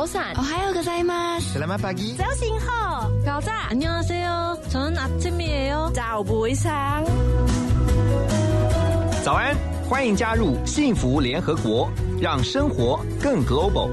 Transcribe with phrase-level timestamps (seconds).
[0.00, 0.06] Bonjour.
[0.06, 0.36] 早安.
[0.38, 1.58] 오하요 고자이마스.
[1.58, 2.16] Selamat pagi.
[2.16, 3.10] 早醒好.
[3.24, 3.68] 가자.
[3.68, 4.58] 안녕하세요.
[4.68, 5.92] 저는 아침이에요.
[5.94, 7.04] 早不会상
[9.22, 9.54] 早安，
[9.88, 11.88] 欢迎加入幸福联合国，
[12.20, 13.90] 让生活更 global。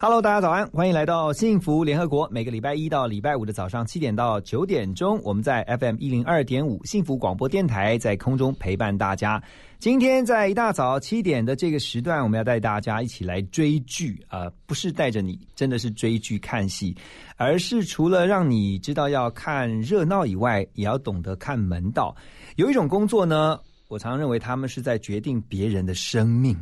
[0.00, 2.28] Hello，大家早安，欢迎来到幸福联合国。
[2.30, 9.42] 每个礼拜一到礼拜五的早上七点到九点钟，我们在 FM 一零二点五幸福广播电台在空中陪伴大家。
[9.80, 16.96] 今天在一大早七点的这个时段，我们要带大家一起来追剧啊、不是带着你真的是追剧看戏，
[17.36, 22.14] 而是除了让你知道要看热闹以外，也要懂得看门道。
[22.54, 23.58] 有一种工作呢，
[23.88, 26.56] 我常认为他们是在决定别人的生命。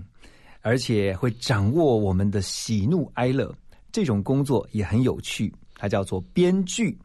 [0.67, 3.55] 而且会掌握我们的喜怒哀乐，
[3.92, 6.98] 这种工作也很有趣，它叫做编剧。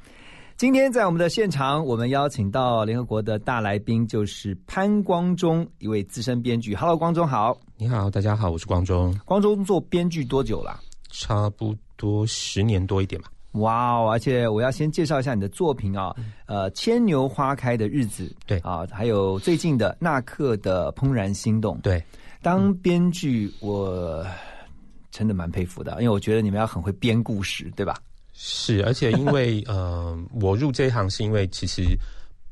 [0.57, 6.73] 今天在我们的现场，我们邀请到联合国的大来宾，就是潘光中，一位资深编剧。
[6.75, 9.15] Hello，光中好，你好，大家好，我是光中。
[9.25, 10.79] 光中做编剧多久了？
[11.11, 13.27] 差不多十年多一点吧。
[13.51, 14.09] 哇哦！
[14.09, 16.15] 而且我要先介绍一下你的作品啊，
[16.47, 22.03] 呃，《牵牛花开的日子》对啊，还有最近的《纳克的怦然心动》对。
[22.41, 24.25] 当编剧，我
[25.11, 27.95] 真的蛮佩服的，因为我觉得你们要很会编故事，对吧？
[28.33, 31.83] 是，而且因为 呃，我入这一行是因为其实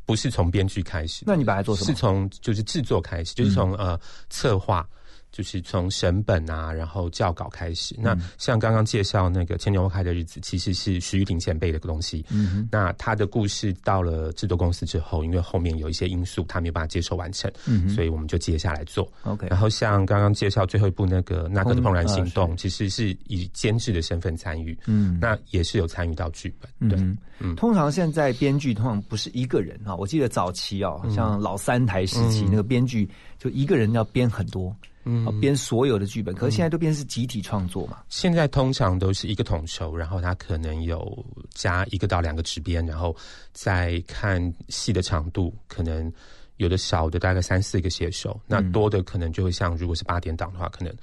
[0.06, 1.88] 不是从编剧开始，那你把它做什么？
[1.88, 4.88] 是从就是制作开始，就是从、嗯、呃策划。
[5.32, 7.96] 就是从审本啊，然后校稿开始。
[8.00, 12.26] 那像刚刚介绍那个《千牛花开的日子》，其实是徐玉婷前辈的东西。
[12.30, 19.12] 嗯，那他的故事到了制作公司之后，因为后面有一些因素，他没有办法接受完成，嗯，所以我们就接下来做。
[19.24, 19.48] OK。
[19.50, 24.78] 然后像刚刚介绍最后一部那个《那个的怦然心动》，其实是以监制的身份参与。
[24.88, 26.90] 嗯，那也是有参与到剧本。
[26.90, 27.00] 对，
[27.40, 27.56] 嗯。
[27.56, 34.76] 通常现在编剧通常不是一个人啊，我记得早期哦，像老三台时期那个编剧就一个人要编很多。
[34.99, 34.99] 嗯，
[35.40, 38.00] 编所有的剧本，可是现在都变是集体创作嘛。
[38.10, 43.16] 现在通常都是一个统筹，然后他可能有加一个到两个执编，然后
[43.52, 46.12] 再看戏的长度，可能
[46.58, 50.94] 有的少的大概三四个写手，那多的可能就会像如果是八点档的话，可能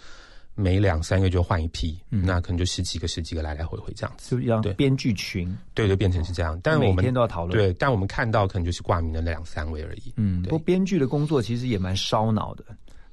[0.55, 6.59] 每两三个就换一批，嗯、那可能就十几个十几个来来回回这样子，就要编剧群，对，就变成是这样。
[6.63, 10.15] 但我们每天都要讨论，对，但我们看到可能就是挂名的两三位而已。
[10.17, 12.65] 嗯，不过编剧的工作其实也蛮烧脑的。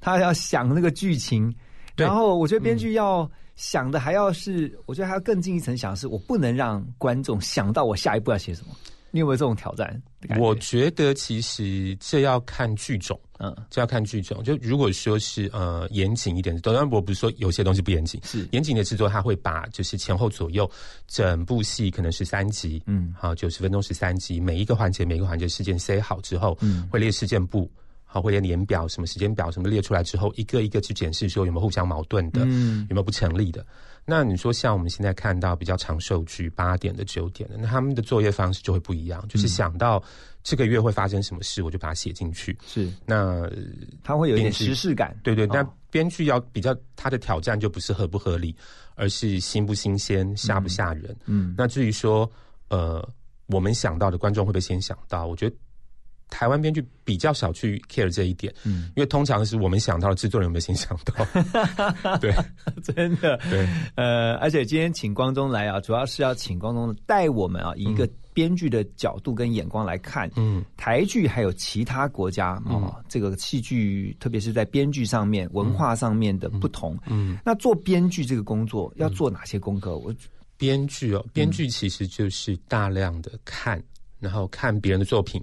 [0.04, 1.50] 他要想那个剧情，
[1.96, 8.74] 然后我觉得编剧要想的还要是，嗯、我觉得还要更进一层想，是我不能让观众想到我下一步要写什么。
[9.10, 10.02] 你有没有这种挑战？
[10.38, 14.44] 我觉得其实这要看剧种，嗯，这要看剧种。
[14.44, 20.70] 就如果说是呃严谨一点，当然我不是说有些东西不严谨，是严谨的制作，他会把就是前后左右
[21.06, 27.70] 整部戏可能是三集，嗯，好九十分钟是三集，每一个环节每一个环节事件塞好之后，嗯，会列事件簿。
[28.14, 33.66] 好，会列年表、什么时间表什么列出来之后，一个一个去检视说有没有互相矛盾的，嗯，有没有不成立的。
[34.04, 40.00] 那你说像我们现在看到比较长寿剧，八点的、九点的，那他们的作业方式就会不一样，就是想到
[40.44, 42.56] 这个月会发生什么事，我就把它写进去。
[42.64, 43.50] 是，那
[44.04, 45.16] 它会有一点时事感。
[45.24, 48.54] 对对，那编剧要比较他的挑战就不是合不合理，
[48.94, 51.16] 而是新不新鲜、吓不吓人。
[51.24, 52.30] 嗯，那至于说
[52.68, 53.04] 呃，
[53.46, 55.26] 我们想到的观众会不会先想到？
[55.26, 55.56] 我觉得。
[56.34, 61.24] 台湾编剧比较少去 care 这一点，嗯，因为通常是我们想到的，制作人有没有先想到？
[62.18, 62.34] 对，
[62.82, 79.96] 真的，对，呃，而且今天请光中来啊，主要是要请光中带我们啊，以一个编剧的角度跟眼光来看，嗯，台剧还有其他国家啊、哦，这个戏剧，特别是在编剧上面、文化上面的不同，嗯，那做编剧这个工作要做哪些功课？
[79.98, 80.12] 我
[80.56, 83.80] 编剧哦，编剧其实就是大量的看，
[84.18, 85.40] 然后看别人的作品。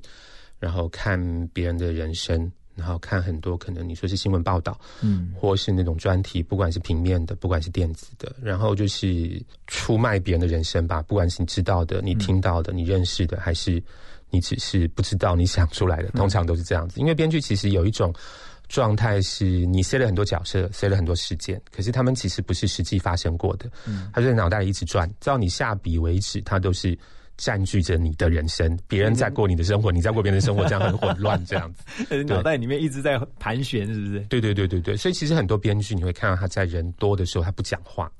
[0.62, 1.20] 然后看
[1.52, 13.82] 别人的人生，然后看很多可能你说是新闻报道，嗯，或是那种专题，不管是平面的，不管是电子的，然后就是出卖别人的人生吧，不管是你知道的、你听到的、你认识的，还是
[14.30, 17.00] 你只是不知道你想出来的，通常都是这样子。
[17.00, 18.14] 因为编剧其实有一种
[18.70, 26.96] 状态是你塞了很多角色，塞了很多事件，可是他们其实不是实际发生过的，嗯，他就在脑袋里一直转，直到你下笔为止，他都是。
[27.42, 31.84] 占据着你的人生，别人在过你的生活，你在过别人的生活，这样很混乱，这样子，
[32.26, 34.20] 脑袋里面一直在盘旋，是不是？
[34.30, 38.12] 对对对对对，所以其实很多编剧你会看到他在人多的时候他不讲话，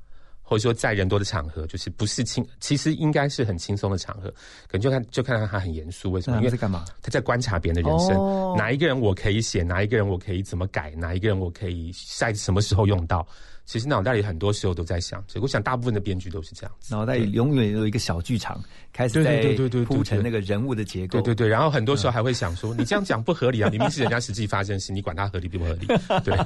[0.42, 4.28] 或者说在人多的场合，就是不是轻，其实应该是很轻松的场合，
[4.66, 6.38] 可能就看就看到他很严肃，为什么？
[6.38, 6.84] 因为在干嘛？
[7.00, 8.16] 他在观察别人的人生，
[8.56, 13.24] 哪一个人我可以写，哪一个人我可以怎么改，哪一个人我可以在什么时候用到。
[13.72, 15.44] 其实脑袋里很多时候都在想这个。
[15.44, 21.22] 我想大部分的编剧都是这样子，脑袋里永远有一个小剧场，开始在对对对对对铺成那个人物的结构。
[21.22, 25.86] 对对对，然后很多时候还会想说，你这样讲不合理啊，明明是人家实际发生事，你管它合理不合理？
[26.22, 26.36] 对，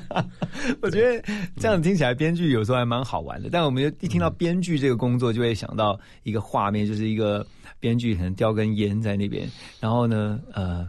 [0.80, 1.20] 我觉得
[1.56, 3.48] 这样听起来，编剧有时候还蛮好玩的。
[3.50, 7.44] 但我们一听到编剧这个工作，就会想到一个画面，就是一个
[7.80, 9.50] 编剧可能叼根烟在那边，
[9.80, 10.86] 然后呢，呃。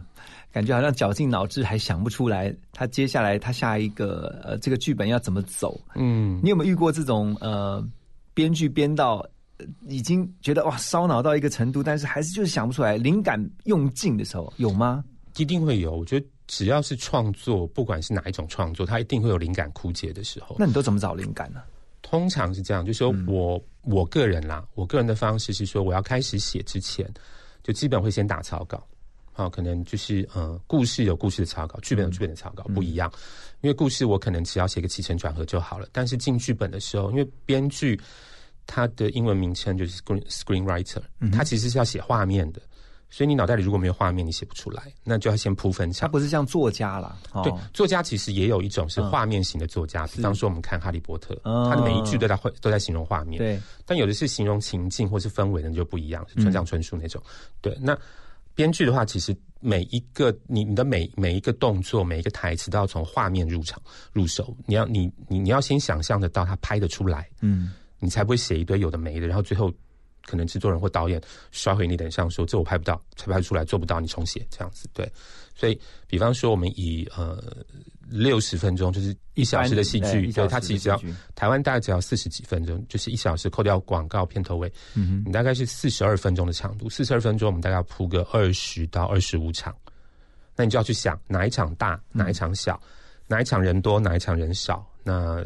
[0.52, 5.78] 感觉好像绞尽脑汁还想不出来，他接下来他下一个呃这个剧本要怎么走？
[5.94, 7.86] 嗯，你有没有遇过这种呃
[8.34, 9.24] 编剧编到
[9.86, 15.04] 已经觉得哇烧脑到一个程度，但是还是就是想不出来，灵感用尽的时候有吗？
[15.36, 15.96] 一定会有。
[15.96, 20.56] 我觉得只要是创作，不管是哪一种创作，它一定会有灵感枯竭的时候。
[20.58, 21.60] 那你都怎么找灵感呢？
[22.00, 27.08] 通常是这样，就是说我我个人啦，我个人的方式是说，我要开始写之前，
[27.62, 28.82] 就基本会先打草稿。
[29.38, 33.10] 啊，可能就是呃，故事有故事的草稿，剧本有剧本的草稿不一样。
[33.60, 37.98] 因为故事我可能只要写个起承转合就好了，但是进剧本的时候，因为编剧
[38.66, 41.02] 他的英文名称就是 screen screenwriter，
[41.32, 42.60] 他其实是要写画面的，
[43.10, 46.08] 所以你脑袋里如果没有画面，你写不出来，那就要先铺分场。
[46.08, 51.34] 他不是像作家啦，对，作家其实也有一种是画面型的作家，比方说我们看《哈利波特》，
[51.70, 53.60] 他的每一句都在会都在形容画面，对。
[53.86, 57.22] 但有的是形容情境或是氛围的就不一样，是村上春树那种，
[57.60, 57.98] 对，那。
[58.58, 63.80] 编剧的话，其实每一个你你的每每一个动作，每一个台词都要从画面入场
[64.12, 64.52] 入手。
[64.66, 69.72] 你要你你你要先想象得到他拍得出来，嗯，你才不会写一堆有的没的，然后最后
[70.26, 71.22] 可能制作人或导演
[71.52, 74.88] 刷回你脸上说这我拍不到，才拍出来，做不到，你重写这样子。
[74.92, 75.08] 对，
[75.54, 77.64] 所以比方说我们以呃。
[78.10, 81.00] 六十分钟就是一小时的戏剧，对它其实只要
[81.34, 86.88] 台湾大概只要四十几分钟，就是一小时扣掉广告片头尾，嗯，你大概是四十二分钟的长度。
[86.88, 89.76] 四十二分钟，我们大概要铺个二十到二十五场，
[90.56, 92.80] 那你就要去想哪一场大，哪一场小，
[93.26, 94.84] 哪一场人多，哪一场人少。
[95.04, 95.44] 那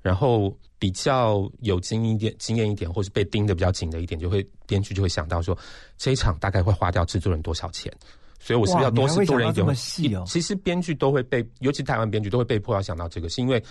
[0.00, 5.56] 然后比较有经验一点、经验一点，或是被盯的比较紧的一点，就会编剧就会想到说，
[5.98, 7.92] 这一场大概会花掉制作人多少钱。
[8.42, 10.24] 所以，我是不是要多是多人一点？
[10.24, 13.62] 其实编剧都会被，尤其台湾编剧都会被迫要想到这个，是因为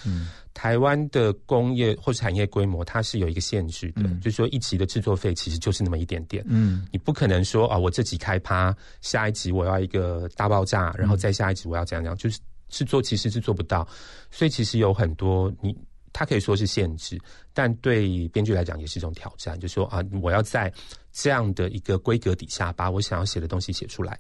[0.53, 6.45] 台湾的工业或是产业规模，它是有一个限制的，就是说一集的制作费其实就是那么一点点。
[6.47, 12.39] 嗯，你不可能说啊，我这集开趴，下一集我要一个大爆炸，然后再下一集我要怎样怎样，就是
[12.69, 13.87] 制作其实是做不到。
[14.29, 15.75] 所以其实有很多你，
[16.13, 17.19] 它可以说是限制，
[17.53, 20.71] 但对编剧来讲也是一种挑战，就是说啊，我要在
[21.11, 24.19] 这样的一个规格底下，把我想要写的东西写出来。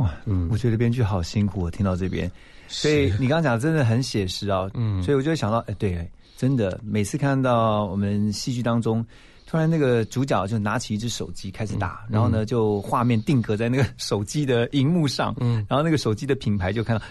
[0.00, 2.30] 对，哇，嗯，我觉得编剧好辛苦，我听到这边，
[2.68, 9.04] 所以你刚刚讲真的很写实啊，嗯，所以我就会想到，哎，对，真的，每次看到我们戏剧当中，
[9.46, 17.02] 突然那个主角就拿起一只手机开始打，然后呢，就画面定格在那个手机的荧幕上，嗯，然后那个手机的品牌就看到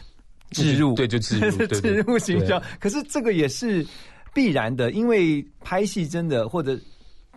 [0.51, 3.85] 置入，对，就置入， 置入形象，可是这个也是
[4.33, 6.79] 必然的，因为拍戏真的或者。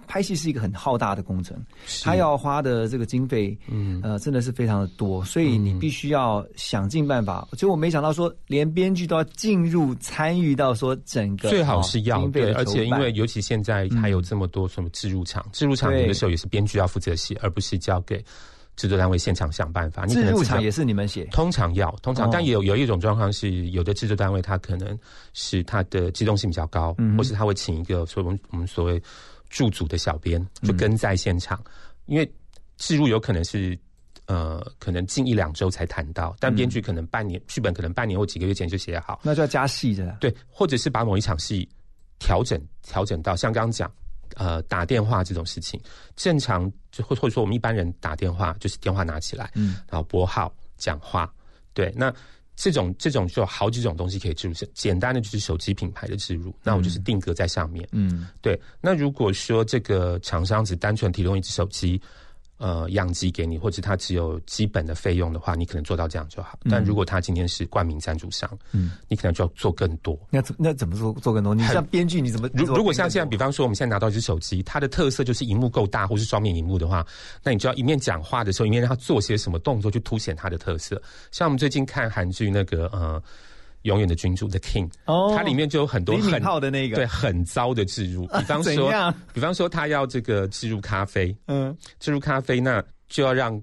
[0.06, 1.56] 拍戏是一个很浩大的工程，
[2.02, 7.48] 他要花的这个经费，嗯，呃，真的是非常的多，所以你必须要想尽办法。
[7.52, 18.22] 其实我没想到说，连编剧都要进入参与到说整个最好是要对，而且因为尤其现在还有这么多什么置入场，置入场有的时候也是编剧要负责写，而不是交给
[18.76, 20.04] 制作单位现场想办法。
[20.06, 24.98] 置入场也是你们写，通常要通常，但也有有一种状况是，有的制作单位他可能
[25.32, 29.02] 是他的机动性比较高，或是他会请一个所以我们我们所谓。
[29.52, 31.62] 驻组的小编就跟在现场，
[32.06, 32.34] 因为
[32.78, 33.78] 置入有可能是
[34.26, 40.16] 呃，可能近一两周才谈到，但编剧可能半年，剧本可能半年或几个月前就写好，那就要加戏的。
[40.20, 41.68] 对，或者是把某一场戏
[42.18, 43.92] 调整调整到像刚刚讲
[44.36, 45.78] 呃打电话这种事情，
[46.16, 51.30] 正常就或或者说我们一般人打电话就是电话拿起来，嗯，然后拨号讲话，
[51.74, 52.12] 对，那。
[52.62, 57.88] 这种这种就有好几种东西可以植入，简单的就是手机品牌的植入，那我就是定格在上面。
[57.90, 58.56] 嗯，对。
[58.80, 62.00] 那如果说这个厂商只单纯提供一只手机。
[62.62, 66.56] 呃，样机给你，或者他只有基本的费用的话，你可能做到这样就好。
[66.70, 70.16] 但如果他今天是冠名赞助商，嗯，你可能就要做更多。
[70.30, 71.52] 那怎那怎么做做更多？
[71.52, 72.48] 你像编剧，你怎么？
[72.54, 77.04] 如如果像现在，比方说我们现在拿到一只手机，它的特色就是荧幕够大，或是双面荧幕的话，
[77.42, 81.02] 那你就要一面讲话的时候，一面让他做些什么动作，去凸显它的特色。
[81.32, 83.20] 像我们最近看韩剧那个呃。
[83.82, 86.96] 永远的君主 The King，哦，它里面就有很多很好的那个。
[86.96, 93.60] 对很糟的置入， 比方说，比方说他要这个置入咖啡，嗯，置入咖啡，那就要让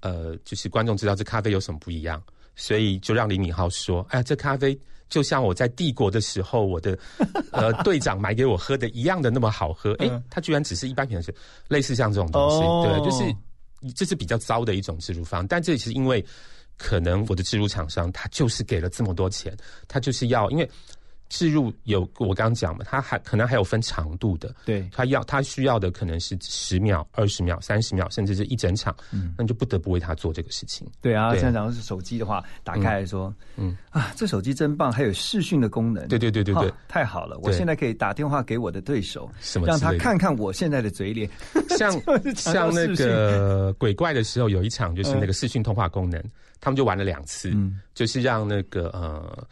[0.00, 2.22] 呃，就是观众知道这咖啡有什么不一样，
[2.56, 4.78] 所以就让李敏镐说，哎，这咖啡
[5.08, 6.98] 就像我在帝国的时候，我的
[7.52, 11.34] 呃队长买给我喝的一样的那么好喝，哎，他居然只是一般品的是
[11.68, 16.24] 类似像这种东西，对，就是这是比较糟的一种置入方，但这其实因为。
[16.82, 20.68] 可能我的制入厂商他就是给了这么多钱，他就是要，因为
[21.32, 30.86] 置入有我刚刚讲嘛，它还可能还有分长度的，对，它要它需要的可能是十秒、二十秒、三十秒，甚至是一整场，嗯，那你就不得不为他做这个事情。
[31.00, 31.38] 对啊，对。
[31.40, 33.74] 现在讲的是手机的话，打开来说，嗯。
[33.88, 36.70] 啊，这手机真棒，还有视讯的功能，对对对对对。
[36.86, 37.38] 太好了！
[37.38, 37.56] 我对。
[37.56, 41.26] 现在可以打电话给我的对手，什么让他看看我现在的嘴脸，
[41.78, 41.90] 像
[42.36, 46.22] 像那个 鬼怪的时候，有一场就是那个视讯通话功能，
[46.60, 47.80] 他们就玩了两次，嗯。
[47.94, 49.46] 就是让那个呃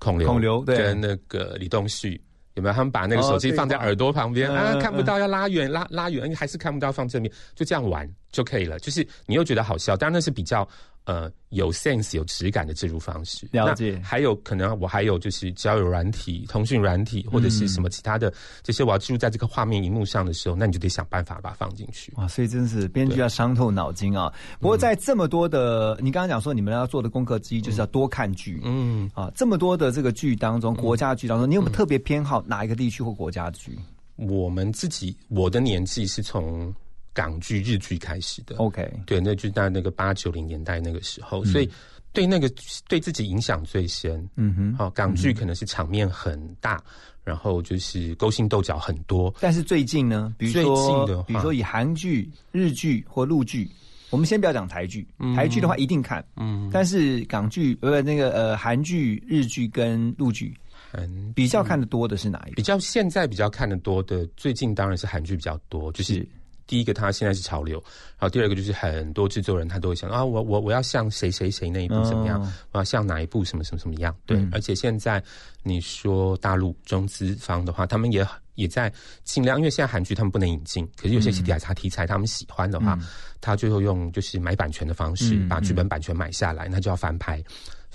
[0.00, 2.20] 孔刘孔刘对跟那个李东旭。
[2.54, 2.74] 有没有？
[2.74, 8.78] 他们把那个手机放在耳朵旁边、嗯啊，嗯看不到要拉远，拉拉远，还是看不到放正面，就这样玩就可以了。
[8.78, 10.66] 就是你又觉得好笑，当然那是比较
[11.04, 13.48] 呃有 sense、有质感的植入方式。
[13.52, 18.32] 了解还有可能我还有就是交友软体、通讯软体或者是什么其他的
[18.62, 22.12] 这些，我要植入在这个画面荧幕上的时候，那你就得想办法把它放进去。
[22.16, 24.32] 哇，所以真是编剧要伤透脑筋啊！
[24.60, 33.76] 不过在这么多的，你刚刚讲说你们要做的功课之一就是要多看剧，嗯，啊，这么多的这个剧当中，国家剧当中，你有没有特别偏好哪一个地区或国家剧
[34.16, 36.72] 我们自己我的年纪是从
[37.20, 38.56] 港剧、日剧开始的。
[38.56, 41.68] ？OK，对，那就在那个八九零年代那个时嗯候，所以
[42.14, 42.50] 对那个
[42.88, 44.26] 对自己影响最深。
[44.36, 46.82] 嗯哼，好、港剧可能是场面很大，
[47.22, 49.34] 然后就是勾心斗角很多。
[49.38, 53.70] 但是最近呢，比如最说近的话，比如说以韩剧、日剧或陆剧，
[54.08, 60.56] 我们先不要讲台剧，台剧的话一定看，嗯，但是港剧呃那个呃韩剧、日剧跟陆剧
[60.92, 62.56] 嗯比较看的多的是哪一个？
[62.56, 66.28] 比较现在比较看的多的，最近当然是韩剧比较多，就是是
[66.70, 67.82] 第一个它现在是潮流，
[68.16, 72.52] 然后第二个就是很多制作人他都会想啊，我我我要像谁谁谁那一部怎么样，哦。
[72.70, 74.48] 我要像哪一部什么什么什么样，对，嗯。
[74.52, 75.20] 而且现在
[75.64, 78.24] 你说大陆中资方的话，他们也
[78.54, 78.92] 也在
[79.24, 82.96] 尽量，因为现在韩剧他们不能引进，可是有些题材题材他们喜欢的话，
[83.40, 87.42] 他最后用就是买版权的方式、嗯把剧本版权买下来，那就要翻拍。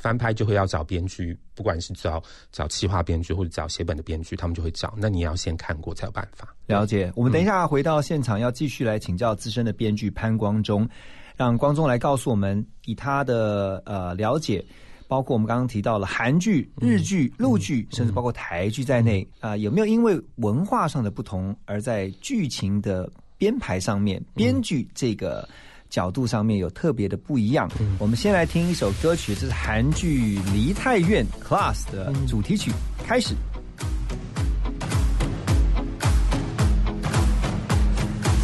[0.05, 2.21] 翻拍就会要找编剧，不管是找
[2.51, 4.93] 找企划编剧或者找写本的编剧，他们就会找。
[4.95, 6.55] 那你也要先看过才有办法。
[6.67, 7.11] 了解。
[7.15, 10.87] 我们等一下回到现场，要继续来请教资深的编剧潘光中，
[11.35, 14.63] 让光中来告诉我们，以他的呃了解，
[15.07, 25.49] 包括我们刚刚提到了韩剧、日剧、陆剧，甚至包括台剧在内，啊、有没有因为文化上的不同，而在剧情的编排上面，编剧这个。
[25.94, 27.68] 角度上面有特别的不一样。
[27.98, 32.72] 我们先来听一首歌曲，这是韩剧《梨泰院 Class》的主题曲，
[33.06, 33.34] 开始。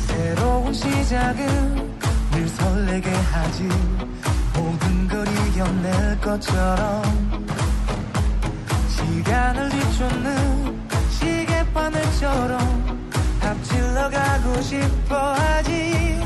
[0.08, 1.96] 새로운 시작은
[2.32, 3.62] 늘 설레게 하지
[4.54, 7.02] 모든 걸 이겨낼 것처럼
[8.88, 10.78] 시간을 뒤쫓는
[11.10, 13.00] 시계바늘처럼
[13.40, 16.18] 앞질러 가고 싶어 하지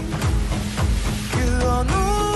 [1.66, 2.35] 그어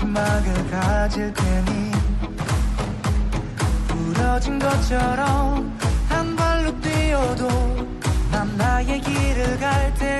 [0.00, 1.90] 마지막을 가질 테니
[3.88, 5.78] 부러진 것처럼
[6.08, 7.48] 한 발로 뛰어도
[8.30, 10.19] 난 나의 길을 갈테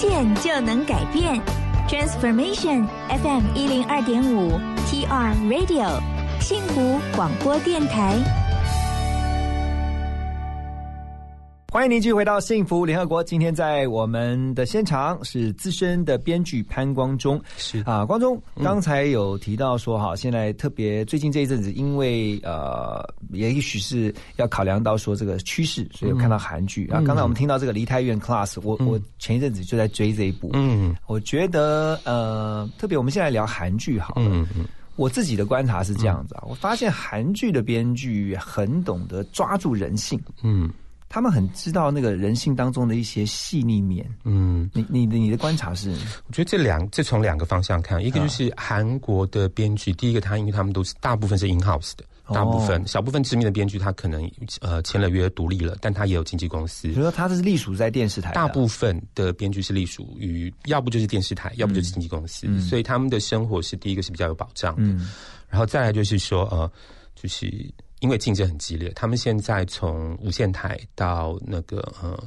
[0.00, 1.38] 见就能改变
[1.86, 2.86] ，Transformation
[3.22, 6.00] FM 一零二点五 TR Radio
[6.40, 8.39] 幸福广播电台。
[11.72, 13.22] 欢迎您继续回到幸福联合国。
[13.22, 17.40] 今天在我们的现场是资深的编剧潘光中。
[17.56, 27.00] 是啊，光中刚才有提到说，哈，现在特别最近这一阵子，因为呃，也许是要考量到说这个趋势，所以有看到韩剧啊。
[27.06, 30.50] 刚才我们听到这个《梨泰院 Class》，我我前一阵子就在追这一部。
[30.54, 34.26] 嗯，我觉得呃，特别我们现在聊韩剧好了。
[34.26, 34.64] 嗯嗯，
[34.96, 40.20] 我自己的观察是这样子啊，我发现韩剧的编剧很懂得抓住人性。
[40.42, 40.68] 嗯。
[41.12, 44.08] 他们很知道那个人性当中的一些细腻面。
[44.22, 45.90] 嗯，你你的你的观察是？
[45.90, 54.30] 我觉得这两这从两个方向看，一个就是韩国的编剧，第一个他因为他们都是大部分是 in house 的，大部分小部分知名的编剧他可能
[54.60, 56.86] 呃签了约独立了，但他也有经纪公司。
[56.86, 65.04] 比如说他是隶属在电视台，大部分的编剧是隶属于要不就是电视台，要不就是经纪公司，所以他们的生活是第一个是比较有保障的。
[65.48, 66.70] 然后再来就是说呃，
[67.16, 67.68] 就是。
[68.00, 72.18] 因为竞争很激烈，他们现在从无线台到那个呃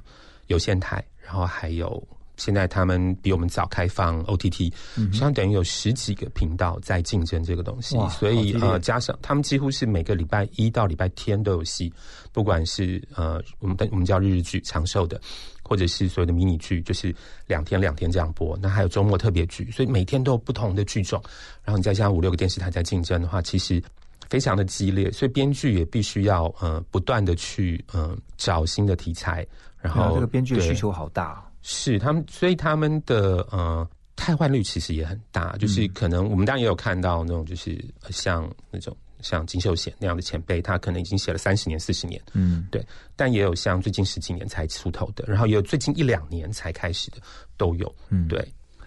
[0.48, 2.02] 有线台，然后还有
[2.38, 4.72] 现在他们比我们早开放 OTT，
[5.12, 11.92] 相等于有十几个频道在竞争这个东西，所以呃加上他们几乎是每个礼拜一到礼拜天都有戏，
[12.32, 15.20] 不管是呃我们我们叫日日剧长寿的，
[15.64, 17.16] 或者是所有的迷你剧，就是
[17.48, 21.20] 两天两天这样播，那还有周末特别剧，所以每天都有不同的剧种，
[21.64, 23.82] 然后你再加上五六个电视台在竞争的话，其实。
[24.30, 29.46] 非常的激烈，所以编剧也必须要呃不断的去呃找新的题材，
[29.80, 47.18] 然后这个编剧的需求好大，是他们，所以他们的呃汰换率其实也很大，就是可能我们当然也有看到那种就是像那种像金秀贤那样的前辈，他可能已经写了三十年、四十年，嗯，对，但也有像最近十几年才出头的，然后也有最近一两年才开始的
[47.58, 48.46] 都有，嗯，对。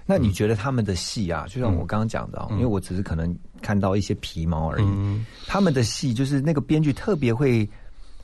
[0.08, 4.86] 那你觉得他们的戏啊，就像我刚刚讲的，因为我只是可能看到一些皮毛而已。
[5.46, 7.68] 他们的戏就是那个编剧特别会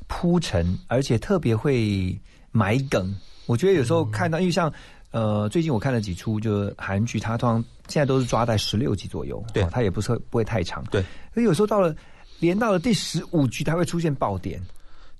[0.06, 2.18] 铺陈，而且特别会
[2.50, 3.14] 埋梗。
[3.46, 4.72] 我觉得有时候看到，因为像
[5.10, 11.02] 呃，最近我看了几出，就韩剧，它通常现在都是抓在十六集左右，对，它也不是不会太长，对。
[11.34, 11.94] 所以有时候到了
[12.40, 14.60] 连到了第十五集，它会出现爆点。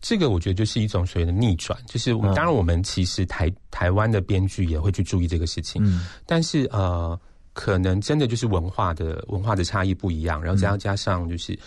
[0.01, 7.19] 这个我觉得就是一种所谓的逆转，就是当然我们其实台台湾的编剧也会去注意这个事情，嗯，但是呃，
[7.53, 11.59] 可能真的就是文化的文化的差异不一样，然后再加上就是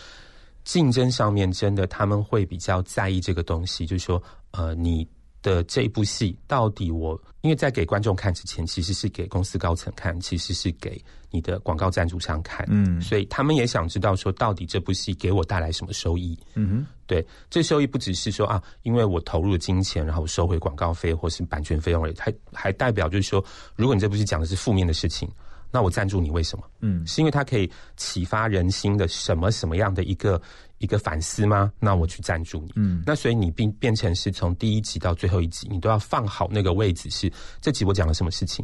[0.64, 4.22] 竞争上面真的他们会比较在意这个东西，就是说
[4.52, 5.08] 呃你。
[5.46, 16.36] 的这一部戏，到底我因为在给观众看之前，其实是给公司高层看，其实是给你的广告赞助商看，嗯，所以他们也想知道说，到底这部戏给我带来什么收益？
[16.56, 23.46] 嗯哼，对，这收益不只是说啊，因为我投入了金钱，然后收回广告费或是版权费用而已，还还代表就是说，
[23.76, 25.30] 如果你这部戏讲的是负面的事情，
[25.76, 26.64] 那我赞助你为什么？
[26.80, 30.42] 嗯，是因为它可以启发人心的什么什么样的一个？
[30.80, 31.72] 一个反思吗？
[31.80, 32.74] 那我去赞助你。
[32.76, 37.10] 嗯，那所以你变变成是从第一集到最后一集，你都要放好那个位置。
[37.10, 38.64] 是这集我讲了什么事情？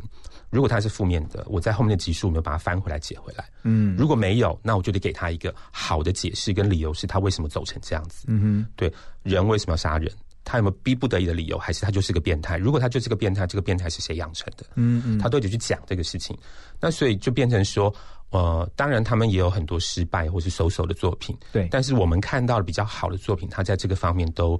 [0.49, 3.45] 如果它是负面的，我在后面的集数没有把它翻回来解回来。
[3.63, 8.25] 嗯，如果没有，那我就得给他一个好的解释跟理由，是他为什么走成这样子。
[8.27, 8.93] 嗯哼，对，
[9.23, 10.11] 人为什么要杀人？
[10.43, 11.57] 他有没有逼不得已的理由？
[11.57, 12.57] 还是他就是个变态？
[12.57, 14.65] 如果他就是个变态，这个变态是谁养成的？
[14.75, 16.37] 嗯嗯，他都得去讲这个事情。
[16.79, 17.93] 那所以就变成说。
[18.31, 21.67] 呃，当然，他们也有很多失败或是收手的作品，对。
[21.69, 24.57] 但是我们看到了比较好的作品，他在这个方面都，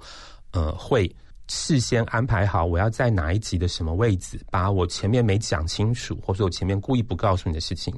[0.52, 1.10] 呃，会
[1.48, 7.98] 事先安排好我要在哪一集的什么位置，把我前面没讲清楚，或者我前面故意不告诉你的事情，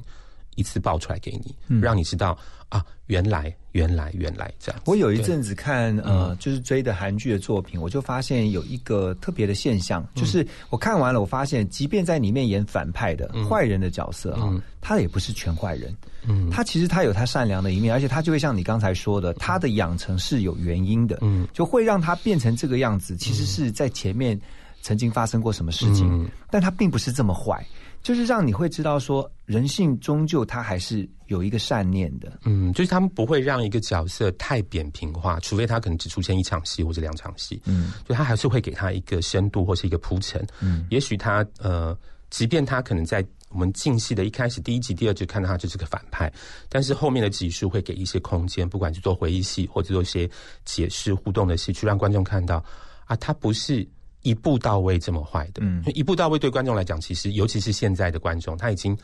[0.56, 2.36] 一次爆出来给你，让你知道。
[2.70, 4.80] 啊，原来，原来，原来这样。
[4.84, 15.94] 我有一阵子看呃，就是追的韩剧的作品，我就发现有一个特别的现象，就是我看完了，我发现，即便在里面演反派的坏人的角色啊，他也不是全坏人。
[16.26, 21.18] 嗯，他其实他有他善良的一面，而且他就会像你刚才说的，他的养成是有原因的。
[21.20, 24.40] 嗯，就会让他变成这个样子，其实是在前面
[24.82, 27.64] 曾经发生过什么事情，但他并不是这么坏。
[28.04, 32.38] 就是让你会知道说，人性终究它还是有一个善念的。
[32.44, 37.62] 嗯，就是他们不会让一个角色太扁平化，除非他可能只出现一场戏或者两场戏。
[37.64, 40.46] 嗯，就他还是会给他一个深度或是一个铺陈。
[40.60, 46.30] 嗯，也许他呃，即便他可能在我们进戏的一开始第一集、第二集看到他就是个反派，
[46.68, 50.28] 但是后面的集数会给一些空间，不管是做回忆戏或者做一些
[50.66, 52.62] 解释互动的戏，去让观众看到
[53.06, 53.88] 啊，他不是。
[54.24, 58.98] 一步到位这么坏的，嗯，一步到位对观众来讲，其实尤其是现在的观众，他已经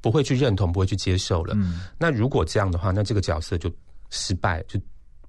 [0.00, 1.54] 不会去认同，不会去接受了。
[1.56, 3.68] 嗯，那如果这样的话，那这个角色就
[4.10, 4.78] 失败，就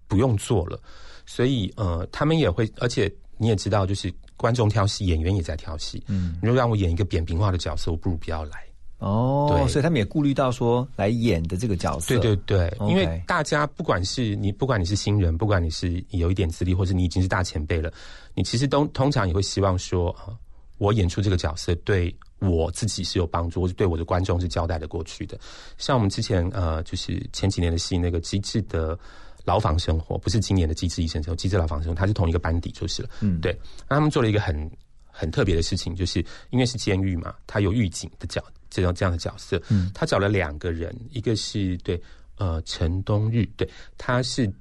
[0.07, 0.79] 不用做了。
[1.25, 6.03] 所以，呃，他们也会，而且你也知道，就是观众挑戏，演员也在挑戏。
[6.07, 8.61] 嗯，你说让我演一个扁平化的角色，我不如不要来。
[8.99, 17.91] 哦，对，所以他们也顾虑到说来演的这个角色，对对对，因为大家不管是你，不管你是新人，不管你是有一点资历，或者你已经是大前辈了，
[18.33, 20.35] 你其实都通常也会希望说啊，
[20.77, 25.39] 我演出这个角色对我自己是有帮助，或是对我的观众是交代的过去的。
[25.77, 28.97] 像我们之前呃，就是前几年的戏，那个机智的
[29.45, 33.09] 牢房生活，不是今年的机智医生生活，机智牢房生活，它是同一个班底就是了。
[33.21, 33.57] 嗯，对，
[33.89, 34.69] 那他们做了一个很
[35.09, 38.43] 很特别的事情，就是因为是监狱嘛，他有狱警的角。
[38.75, 42.01] 这种这样的角色，嗯，他找了两个人，一个是对，
[42.37, 43.69] 呃，陈冬日，对，
[43.99, 44.51] 他是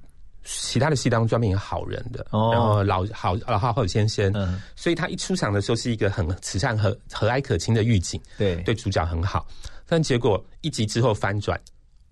[0.43, 9.45] 其他的戏当中专门演好人的，哦，然后老好老好好先生，嗯，所以他一出场的时候是一个很慈善和和蔼可亲的狱警，对，对主角很好，
[9.87, 11.59] 但结果一集之后翻转。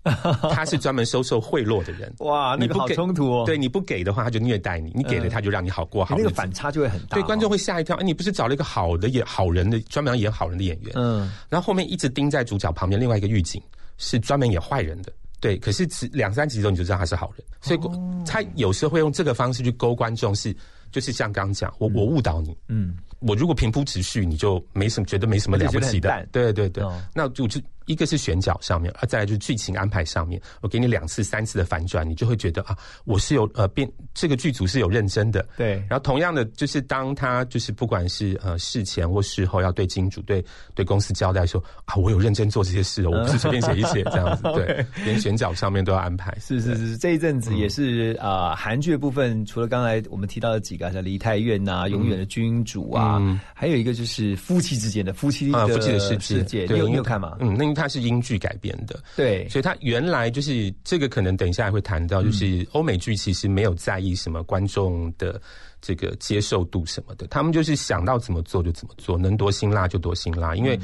[0.50, 3.44] 他是专门收受贿赂的人， 哇，那个好冲突哦。
[3.46, 6.16] 对，你不给的话，他就虐待你；你给了，他就让你好过好。
[6.18, 7.94] 那个反差就会很大，对观众会吓一跳。
[7.94, 10.90] 哎，你不是找了一个好的演好人的，专门演好人的演员？
[10.96, 13.62] 嗯，然后后面一直盯在主角旁边，另外一个狱警
[13.96, 15.12] 是专门演坏人的。
[15.42, 17.80] 对，可是只两三集之后你就知道他是好人，所以
[18.24, 20.56] 他有时候会用这个方式去勾观众，是
[20.90, 27.60] 就是像刚讲，我我误导你，嗯，我如果平铺直叙，你就没什么觉得没什么了不起的，对对对，那就就。
[27.86, 35.46] 一个是选角上面，啊，再来就是剧情安排上面，我给你两次、三次的反转，你就会觉得啊，我是有呃变，这个剧组是有认真的。
[35.56, 35.74] 对。
[35.88, 44.42] 然后同样的，就是当他就是不管是呃事前或事后要对金主、对对公司交代说啊，我有认真做这些事，我不是随便写一写 这样子。
[44.54, 44.84] 对。
[45.04, 46.36] 连选角上面都要安排。
[46.40, 53.20] 是是是，这一阵子也是啊，韩剧的部分，除了刚才我们提到的几个，像《梨泰院》呐，《永远的君主》啊，
[53.54, 57.36] 还有一个就是夫妻之间的夫妻啊，夫妻的世界，你有你有看吗？
[57.40, 65.40] 嗯，那它是英剧改编的，对，所以它原来就是这个，可能等一下会谈到，就是欧美剧其实没有在意什么观众的
[65.80, 70.78] 这个接受度什么的，他们就是想到怎么做就怎么做，能多辛辣就多辛辣，因为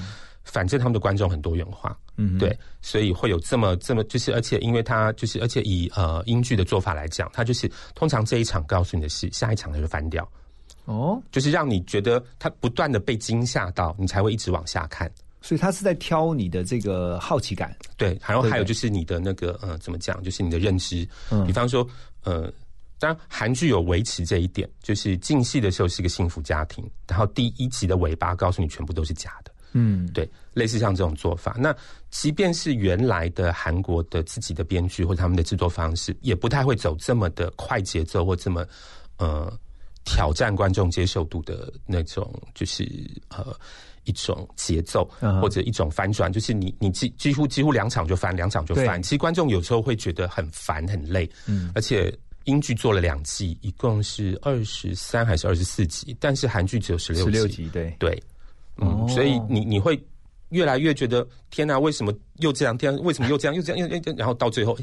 [0.45, 10.27] 反正他们的观众很多元化，嗯，对，所以会有这么这么就是，而且因为他就是，而且以呃英剧的做法来讲，他就是通常这一场告诉你的是，下一场他就翻掉，
[10.87, 15.11] 哦，就是让你觉得他不断的被惊吓到，你才会一直往下看。
[15.49, 20.23] 所以他是在挑你的这个好奇感，对，然后还有就是你的那个呃，怎么讲？
[20.23, 21.09] 就是你的认知。
[21.31, 21.89] 嗯，比方说，
[22.23, 22.53] 呃，
[22.99, 29.51] 当然韩剧有维持这一点，就是进戏的时候是一个幸福家庭，然后第一集的尾巴告诉你全部都是假的。
[29.73, 31.57] 嗯，对，类似像这种做法。
[31.59, 31.75] 那
[32.11, 38.67] 即便是原来的韩国的自己的编剧或者他们的制作方式，也不太会走这么的快节奏或这么
[39.17, 39.51] 呃
[40.05, 42.87] 挑战观众接受度的那种，就是
[43.31, 43.59] 呃。
[44.09, 45.05] 一种节奏
[45.41, 49.03] 或者一种反转，就是你你几几乎几乎两场就翻，两场就翻。
[49.03, 52.13] 其实观众有时候会觉得很烦很累，嗯，而且
[52.45, 58.23] 英剧做了两季，一共是二十三还是二十四集，但是韩剧只有十六十六集，对对，
[58.79, 60.03] 嗯，所以你你会
[60.49, 62.77] 越来越觉得天哪，为什么又这样？
[62.79, 63.55] 天，为什么又这样？
[63.55, 63.89] 又这样？
[63.89, 64.77] 又又然后到最后。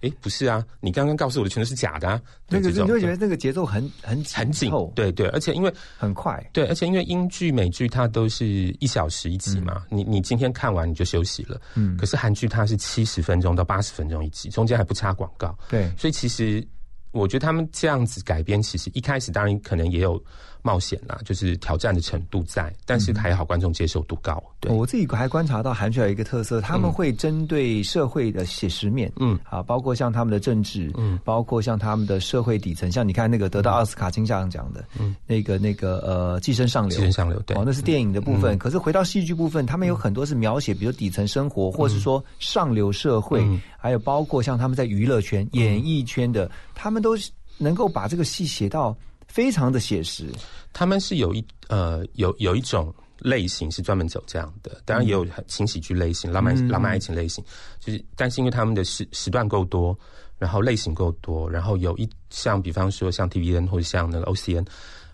[0.00, 0.64] 哎，不是啊！
[0.80, 2.20] 你刚刚告诉我的全都是假的啊。
[2.48, 8.46] 那个你会觉得那个节奏很很紧很紧，对对，而且因为很快，对，而且因为英剧、美剧它都是
[8.78, 11.60] 一小时一集嘛，你你今天看完你就休息了。
[11.74, 15.56] 嗯，可是韩剧它是七十分钟到八十分钟一集，中间还不插广告。
[15.68, 16.66] 对，所以其实
[17.10, 20.22] 我觉得他们这样子改编，其实一开始当然可能也有。
[20.68, 24.42] 冒险啦，就是挑战的程度在，但是还好观众接受度高。
[24.60, 38.58] 对，我自己还观察到韩剧有一个特色，他们会针对社会的写实面，嗯，啊，包括像他们的政治，嗯，包括像他们的社会底层，像你看那个得到奥斯卡金像奖的，嗯，那个那个呃，寄生上流，寄生上流，对，哦，那是电影的部分。
[38.58, 43.42] 可是回到戏剧部分，他们有很多是描写，比如底层生活，或是说上流社会，
[43.78, 47.16] 还有包括像他们在娱乐圈、演艺圈的，他们都
[47.58, 48.94] 能够把这个戏写到。
[49.38, 50.26] 非常的写实，
[50.72, 57.44] 他们是有一呃有有一种类型是专门走这样的，当然也有轻喜剧类型、浪漫浪漫爱情类型，
[57.78, 59.96] 就是但是因为他们的时时段够多，
[60.38, 64.66] 然后类型够多，然后有一像比方说像 TVN 或者像那个 OCN。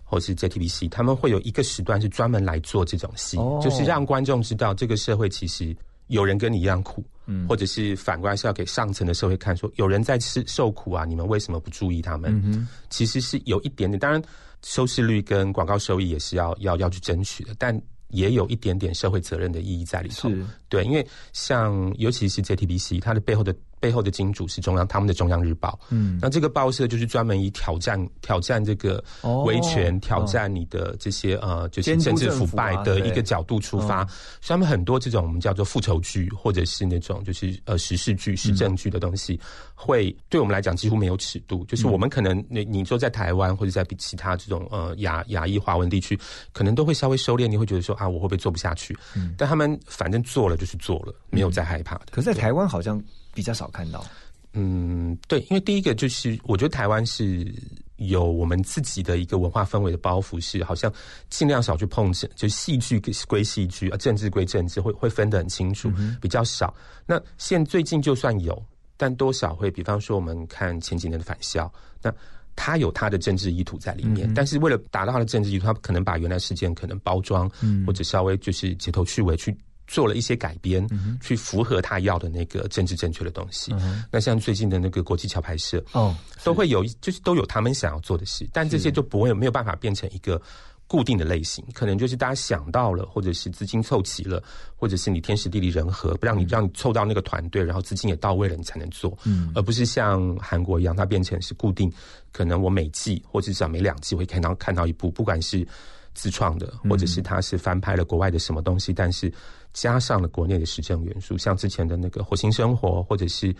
[0.06, 3.58] 或是 JTBC，他们会有一个时段是专门来做这种戏，哦。
[3.60, 5.74] 就是让观众知道这个社会其实
[6.08, 12.40] 有人跟你一样苦，嗯，或者是反过来是要给上层的社会看，说有人在吃受苦啊，你们为什么不注意他们？
[12.44, 14.22] 嗯其实是有一点点，当然
[14.62, 20.30] 收视率跟广告收益也是要要要去争取的，但也有一点点社会责任的意义在里头。
[20.68, 34.08] 对，因为像尤其是 JTBC，它的背后的背后的金主是中央他们的中央日报，嗯，那这个报社就是专门以挑战挑战这个哦维权、挑战你的这些呃就是政治腐败的一个角度出发，嗯。
[34.40, 39.38] 所以他们很多这种我们叫做复仇剧，或者是那种就是呃时事剧、时政剧的东西，
[39.74, 41.62] 会对我们来讲几乎没有尺度。
[41.66, 46.18] 就是我们可能你你说在台湾或者在比其他这种呃亚亚裔华文地区，
[46.52, 48.96] 可能都会稍微收敛，你会觉得说啊，我会不会做不下去？
[49.36, 52.06] 但他们反正做了就是做了，没有再害怕的。
[52.10, 53.02] 可是，在台湾好像
[53.34, 54.06] 比较少看到。
[54.52, 57.52] 嗯，对，因为第一个就是，我觉得台湾是
[57.96, 60.92] 有我们自己的一个文化氛围的包袱，是好像
[61.28, 66.72] 尽量少去碰政，就戏剧归戏剧啊，政治归政治，会会分得很清楚，比较少。
[67.04, 68.64] 那现最近就算有，
[68.96, 71.70] 但多少会，比方说我们看前几年的返校，
[72.00, 72.14] 那。
[72.56, 77.50] 他有他的政治意图在里面，但是为了达到他的政治意图，他可能把原来事件可能包装，
[77.84, 79.52] 或者稍微就是街头趣味去
[79.86, 80.86] 做了一些改编，
[81.20, 83.74] 去符合他要的那个政治正确的东西。
[84.10, 90.40] 那像最近的那个国际桥牌社，哦，都会有，就是都有他们想要做的事，但这些就不会没有办法变成一个
[90.86, 94.42] 固定的类型，可能就是大家想到了，或者是资金凑齐了，
[94.76, 101.90] 或者是你天时地利人和，不让你让你凑到那个团队，然后资金也到位了，你才能做，嗯，而不是像韩国一样，它变成是固定，
[102.32, 105.66] 可能我每季或者至少每两季会看到看到一部，不管是
[106.14, 109.32] 自创的，或者是它是翻拍了国外的什么东西，但是
[109.72, 113.54] 加上了国内的时政元素，像之前的那个《火星生活》，或者是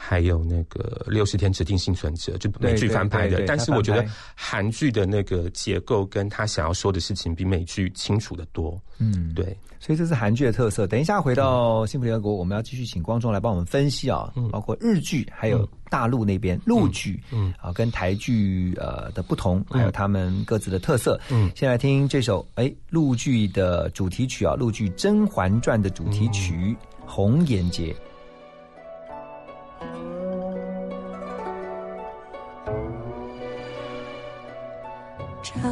[0.00, 3.44] 还有那个《六十天指定幸存者》，就美剧翻拍的。
[3.46, 4.06] 但是我觉得
[4.36, 8.80] 韩剧的那个结构跟他想要说的事情比美剧清楚的多。
[8.98, 9.44] 嗯，对，
[9.80, 10.86] 所以这是韩剧的特色。
[10.86, 21.20] 等一下回到幸福联合国，我们要继续请观众来帮我们分析啊，包括日剧还有大陆那边陆剧，嗯啊，跟台剧呃的不同，还有他们各自的特色。
[21.28, 26.54] 嗯，先来听这首哎陆剧的主题曲啊，陆剧《甄嬛传》的主题曲
[27.04, 27.92] 《红颜劫》。
[35.42, 35.62] 斩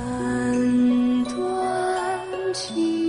[1.24, 3.05] 断情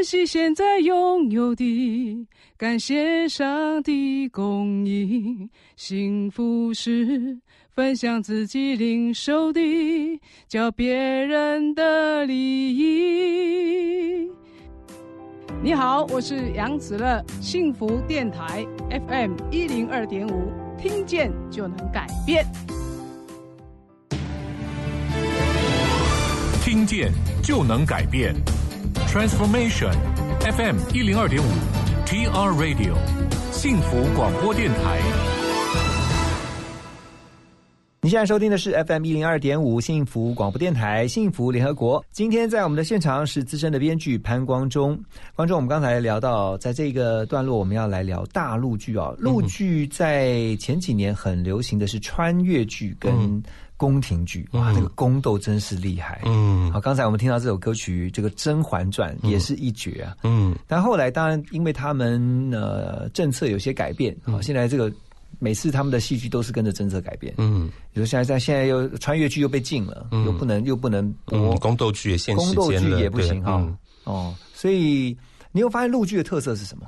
[0.00, 5.50] 珍惜现在拥有的，感谢上帝供应。
[5.76, 7.38] 幸福是
[7.74, 9.60] 分享自己领受的，
[10.48, 12.34] 叫别人的利
[12.74, 14.26] 益。
[15.62, 18.64] 你好，我是杨子乐，幸福电台
[19.06, 22.46] FM 一零二点五，听见就能改变。
[26.64, 28.34] 听见就能改变
[29.10, 29.92] ，Transformation
[30.40, 31.46] FM 一零二点五
[32.06, 32.94] ，TR Radio
[33.50, 35.00] 幸福广播电台。
[38.02, 42.02] 你现在收听的是 FM 一零二点五幸福广播电台幸福联合国。
[42.12, 44.98] 今天在我们的现场是资深的编剧潘光中。
[45.34, 49.12] 光中，我们刚才聊到，在这个段落我们要来聊大陆剧啊。
[49.18, 53.42] 陆剧在前几年很流行的是穿越剧跟
[53.80, 56.20] 宫廷剧，哇，那个宫斗真是厉害。
[56.26, 60.14] 嗯，好，刚才我们听到这首歌曲，这个《甄嬛传》也是一绝啊。
[60.22, 64.92] 嗯，但后来当然因为他们呃政策有些改变，好，现在这个。
[65.38, 71.56] 每次他们的戏剧都是跟着政策改变，嗯，比如现在在现在又穿越剧又被禁了，又不能又不能播。
[71.56, 73.66] 宫斗剧也限时间了，也不行哈。
[74.04, 75.16] 哦，所以
[75.50, 76.86] 你有发现陆剧的特色是什么？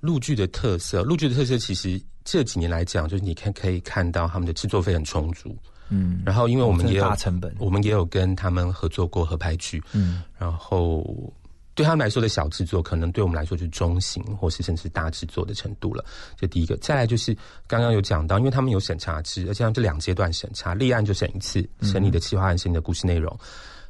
[0.00, 5.56] 陆剧的特色，陆剧的特色其实这几年来讲，就是你看可以看到他们的制作费很充足，
[5.88, 11.32] 嗯，然后因为我们也有大成本，我们也有跟他们合作过合拍剧，嗯，然后。
[11.76, 16.02] 对他们来说的小制作，可能对我们来说就是中型，或是甚至大制作的程度了。
[16.34, 23.38] 这第一个，再来就是刚刚有讲到，因为他们有审查制，而且他们这两阶段审查，立案就审一次，审你的企划案、审你的故事内容、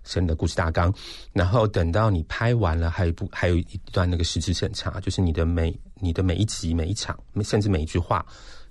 [0.02, 0.92] 审你的故事大纲，
[1.32, 8.26] 然后等到你拍完了，还有一部还有一段那个实质审查，就是你的每你的每一集、每一场，甚至每一句话。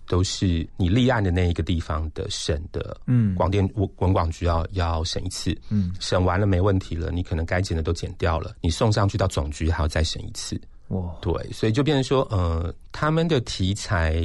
[0.08, 14.16] 都是你立案的那一个地方的审的，嗯，广电文文广局要要审一次，嗯，审完了没问题了，你可能该剪的都剪掉了，你送上去到总局还要再审一次，哇，对，所以就变成说，呃，他们的题材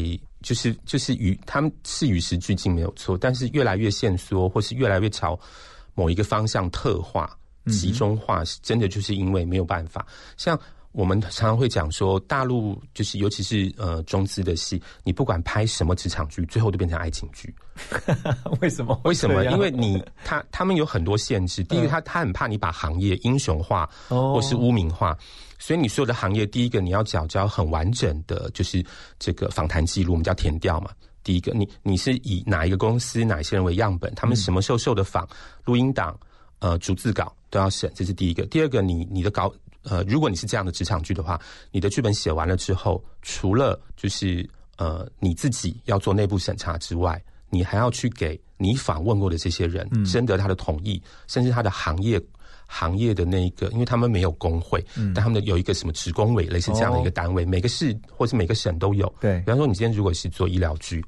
[0.42, 5.38] 就是就是与他们是与时俱进没有错，但是越来越限缩，或是越来越朝
[5.94, 10.58] 某一个方向特化、集中化，是真的就是因为没有办法，像。
[10.92, 17.54] 我们常常会讲说，大陆就是尤其是呃中资的戏，你不管拍什么职场剧，最后都变成爱情剧。
[18.60, 19.00] 为什么？
[19.04, 19.44] 为什么？
[19.46, 21.62] 因为你他他们有很多限制。
[21.62, 25.16] 第一个，他他很怕你把行业英雄化或是污名化，
[25.60, 28.84] 所以你所有的行业，第一个你要缴交很完整的，就是
[29.18, 30.90] 这个访谈记录，我们叫填调嘛。
[31.22, 35.28] 第一个，你你是以哪一个公司哪些人为样本，他们什么时候受的访，
[35.64, 36.18] 录音档、
[36.58, 38.44] 呃逐字稿都要审，这是第一个。
[38.46, 39.54] 第二个，你你的稿。
[39.82, 41.40] 呃，如果你是这样的职场剧的话，
[41.70, 52.20] 你的剧本写完了之后，除了就是呃你自己要做内部审查之外，你还要去给你访问过的这些人征得他的同意，甚至他的行业
[52.66, 59.12] 行业的那一个，因为他们没有工会，但他们有一个什么职工委类似这样的一个单位，每个市或是每个省都有。
[59.20, 61.04] 对，比方说你今天如果是做医疗剧，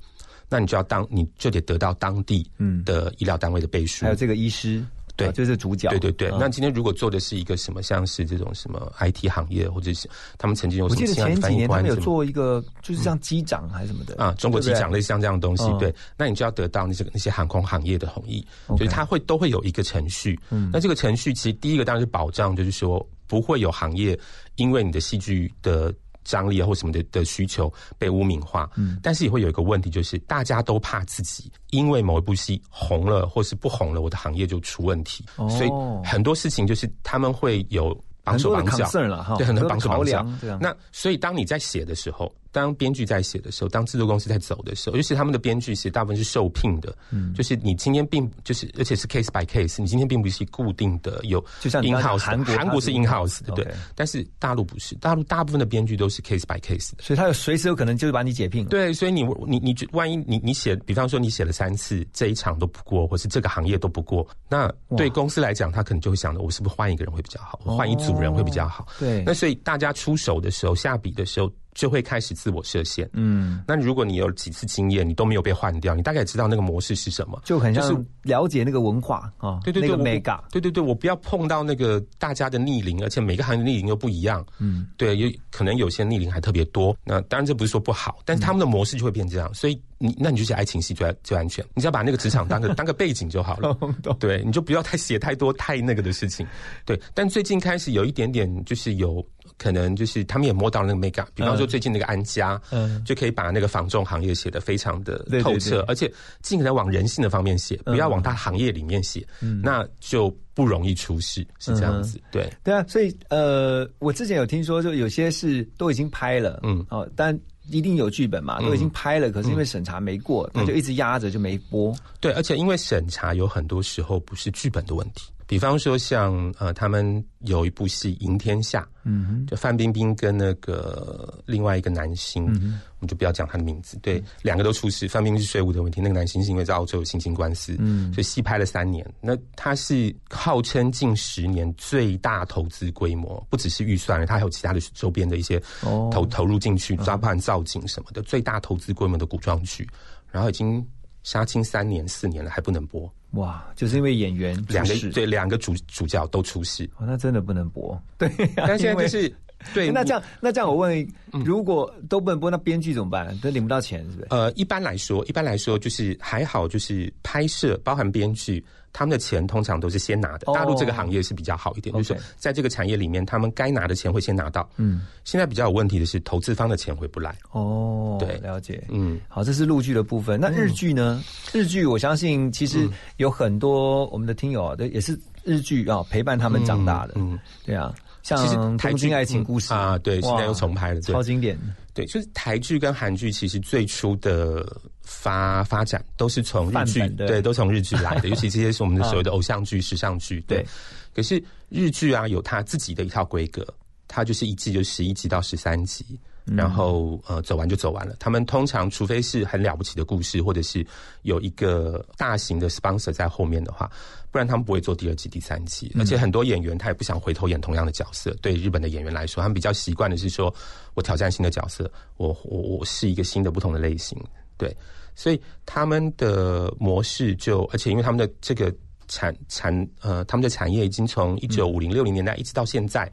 [0.49, 2.51] 那你就要当你就得得到当地
[2.85, 4.85] 的医疗单位的背书，还有这个医师。
[5.17, 5.89] 对，就是主角。
[5.91, 15.65] 对对对，那今天如果做的是一个什么，像是这种什么 IT 行业，或者是他们曾经有，我记得前几年他们有做一个，就是像机长还是什么的啊，中国机长类似像这样的东西。
[15.79, 20.39] 对，那你就要得到那些那些航空行业的同意，所以他会都会有一个程序。
[20.51, 24.19] 嗯，那这个程序其实第一个当然是保障，就是说不会有行业
[24.57, 25.93] 因为你的戏剧的。
[26.25, 35.71] 张力啊，或什么的的需求被污名化，嗯，但是也会有一个问题，就是大家都怕自己因为某一部戏红了或是不红了，我的行业就出问题，所以
[36.05, 38.89] 很多事情就是他们会有绑手绑脚。
[39.03, 40.27] 了哈，对，很多绑手绑脚。
[40.61, 42.33] 那所以当你在写的时候。
[42.53, 71.51] 当编剧在写的时候，当制作公司在走的时候，尤其他们的编剧其实大部分是受聘的，嗯，就是你今天并就是而且是 case by case，你今天并不是固定的有，就像 in house，韩国韩国是 in house 的，对，但是大陆不是，大陆大部分的编剧都是 case by case 的，所以他有随时有可能就是把你解聘，对，所以你你你万一你你写，比方说你写了三次，这一场都不过，或是这个行业都不过，那对公司来讲，他可能就会想着我是不是换一个人会比较好，换一组人会比较好，对，那所以大家出手的时候下笔的时候。
[71.75, 73.09] 就会开始自我设限。
[73.13, 79.61] 嗯，那如果你有几次经验，你都没有被换掉，你大概知道那个模式是什么，就很像了解那个文化啊。
[79.65, 80.41] 对对对，mega。
[80.51, 84.45] 对对对，我不要碰到那个大家的逆鳞，而且每个行业逆鳞又不一样。
[84.59, 86.97] 嗯，对，有可能有些逆鳞还特别多。
[87.05, 89.53] 那当然这不是说不好，但是他们的模式就会变这样。
[89.55, 93.77] 所以你那你就写爱情戏最最安全，你只要把那个职场当个 当个背景就好了。
[94.19, 96.47] 对，你就不要太写太多太那个的事情。
[96.85, 99.25] 对，但最近开始有一点点就是有。
[99.63, 103.03] 可能就是他们也摸到了那个 mega，比方说最近那个安家，嗯。
[103.05, 105.85] 就可以把那个仿重行业写的非常的透彻，对。
[105.87, 109.61] 而且尽可能往人性的方面写，不要往它行业里面写，嗯。
[109.63, 112.21] 那就不容易出事，是这样子。
[112.33, 117.39] 对，对啊，所以呃，我之前有听说，就有些是都已经拍了，嗯，哦，但
[117.71, 118.67] 一定有剧本嘛，嗯。
[118.67, 121.95] 都已经拍了，可是因为审查没过，那就一直压着就没播。
[122.21, 135.07] 对，而且因为审查有很多时候不是剧本的问题，比方说像呃，他们有一部戏《赢天下》，嗯哼，就范冰冰跟那个另外一个男星，嗯我们就不要讲他的名字，对，两个都出事。
[135.07, 139.07] 范冰冰是税务的问题，那个男星是因为在澳洲有性侵官司，嗯所以戏拍了三年。
[139.21, 149.87] 那他是号称近十年最大投资规模，不只是预算了，他还有其他的周边的一些哦投、投入进去，抓判造景什么的，最大投资规模的古装剧，
[150.31, 150.83] 然后已经
[151.25, 153.13] 杀青三年四年了，还不能播。
[153.33, 158.01] 哇，就是因为演员两个对两个主主角都出戏，哦，那真的不能播。
[158.19, 159.35] 对呀、但现在就是
[159.73, 161.09] 对那这样，那这样我问，
[161.45, 163.37] 如果都不能播，那编剧怎么办？
[163.39, 164.27] 都领不到钱，是不是？
[164.31, 168.63] 呃，一般来说，一般来说就是还好，就是拍摄包含编剧，
[168.93, 170.51] 他们的钱通常都是先拿的。
[170.51, 174.69] 哦大陆这个行业是比较好一点，就是在这个产业里面，他们该拿的钱会先拿到。
[174.77, 177.37] 嗯，现在比较有问题的是，投资方的钱回不来。
[177.53, 178.85] 哦，对了解。
[178.91, 180.39] 嗯，好，这是陆剧的部分。
[180.39, 181.23] 那日剧呢？
[181.53, 187.15] 日剧我相信其实有很多我们的听友啊，对也是日剧啊陪伴他们长大的。
[187.17, 191.59] 嗯，对啊，像《台京爱情故事》嗯啊，对，现在又重拍了，对超经典。
[191.95, 194.67] 对，就是台剧跟韩剧其实最初的
[195.03, 200.67] 发发展都是从日剧对，都从日剧来的， 尤其这些是我们的所谓的偶像剧、时尚剧，对对。
[201.15, 203.67] 可是日剧啊，有它自己的一套规格，
[204.09, 208.17] 它就是一季就十一集到十三集，然后呃走完就走完了。
[208.19, 210.87] 他们通常除非是很了不起的故事，或者是
[211.23, 213.91] 有一个大型的 sponsor 在后面的话，
[214.31, 215.93] 不然他们不会做第二季、第三季。
[215.99, 218.35] 而且很多演员他也不想回头演同样的角色。
[218.43, 220.53] 对日本的演员来说，他们比较习惯的是说
[220.95, 224.19] 我挑战新的角色，我我我是一个新的不同的类型。
[224.57, 224.77] 对，
[225.15, 228.73] 所以他们的模式就，而且因为他们的这个
[229.09, 233.11] 产产呃，他们的产业已经从一九五零六零年代一直到现在，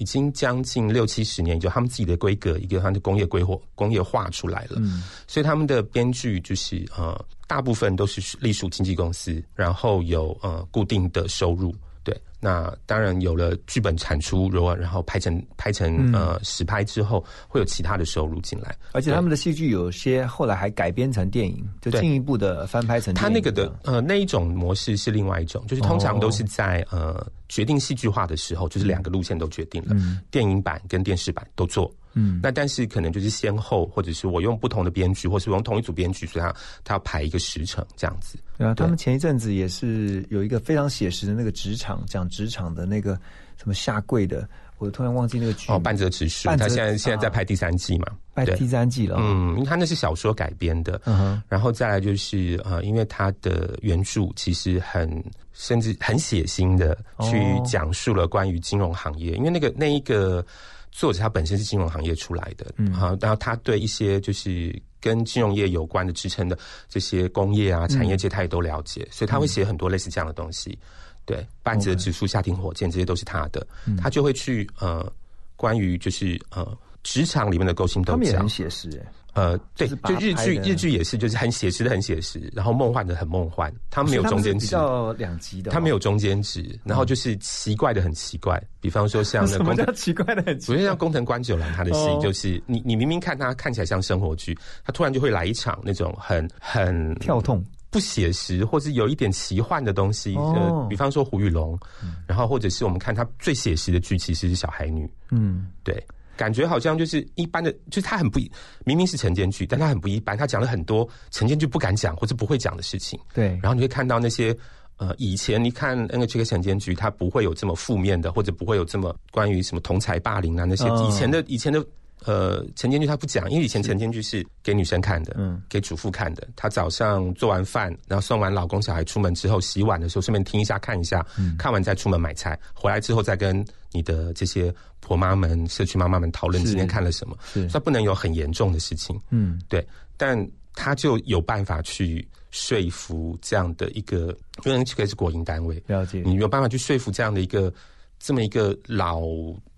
[0.00, 4.76] 已经将近六七十年，就他们自己的规格，一个他们的工业规划工业化出来了。
[4.78, 11.74] 嗯，所以他们的编剧就是呃，大部分都是隶属经纪公司，然后有呃固定的收入。
[12.02, 18.74] 对，那当然有了剧本产出，如果然后拍成拍成、嗯呃实拍之后，会有其他的收入进来。
[18.92, 23.28] 而且他们的戏剧有些后来还改编成电影，就对进一步的翻拍成电影。
[23.28, 31.92] 他那个的呃那一种模式是另外一种，就是通常都是在、呃决定戏剧化的时候，就是两个路线都决定了，嗯电影版跟电视版都做。
[32.12, 38.38] 嗯，那但是可能就是先后，或者是我用不同的编剧，或是我用同一组编剧，所以他他要排一个时程这样子。
[38.60, 43.18] 对啊，他们前一阵子也是有一个非常写实的那个职场，讲职场的那个
[43.56, 44.46] 什么下跪的，
[44.76, 45.72] 我突然忘记那个剧。
[45.72, 48.44] 哦，半泽直树，他现在现在在拍第三季嘛，对。
[48.44, 49.16] 拍第三季了。
[49.16, 49.20] 哦。
[49.22, 51.42] 嗯，因为他那是小说改编的，嗯哼。
[51.48, 55.10] 然后再来就是呃，因为他的原著其实很
[55.54, 60.44] 甚至很血腥的去哦讲述了关于金融行业，因为那个那一个
[60.92, 62.92] 作者他本身是金融行业出来的，嗯。
[62.92, 70.78] 好，然后他对一些就是跟金融业有关的支撑的这些工业啊、产业界他也都了解，所以他会写很多类似这样的东西。
[71.24, 75.10] 对，半泽指数、下停火箭这些都是他的，嗯他就会去呃，
[75.56, 79.12] 关于就是呃职场里面的勾心斗角他们也很，写实哎。
[79.34, 90.76] 呃，对，就日剧日剧也是，就是很写实的很写实，然后梦幻的很梦幻，他们没有中间比值，较两极的哦，他没有中间值，然后就是奇怪的很奇怪，比方说像那 什么叫奇怪的很奇怪？
[90.76, 97.64] 比如像工藤官九郎他的戏哦，就是你你明明看他看起来像生活剧，他突然就会来一场那种很很跳痛。
[97.92, 101.76] 不写实，或是有一点奇幻的东西，哦呃，比方说胡玉龙，
[102.24, 106.00] 然后或者是我们看他最写实的剧，其实是小孩女，嗯，对，
[106.40, 108.38] 感觉好像就是一般的，就是他很不
[108.86, 113.20] 明明是晨间剧，但他很不一般，他讲了很多晨间剧不敢讲或者不会讲的事情。
[113.34, 113.48] 对。
[113.62, 114.56] 然后你会看到那些
[114.96, 121.84] 呃，以前你看那个这个晨间剧，它不会有这么负面的，或者不会有这么关于什么同才霸凌啊那些、嗯以前的以前的。
[122.26, 126.46] 呃，晨间剧他不讲，因为以前晨间剧是给女生看的，嗯，给主妇看的。
[126.54, 137.36] 她早上做完饭，然后送完老公小孩出门之后，洗碗的时候顺便听一下看一下，嗯看完再出门买菜，回来之后再跟你的这些婆妈们、社区妈妈们讨论今天看了什么。
[137.52, 146.22] 是它不能有很严重的事情，嗯，对，但他就有办法去说服这样的一个，因为这个是国营单位，了解。
[146.24, 147.72] 你有办法去说服这样的一个
[148.18, 149.22] 这么一个老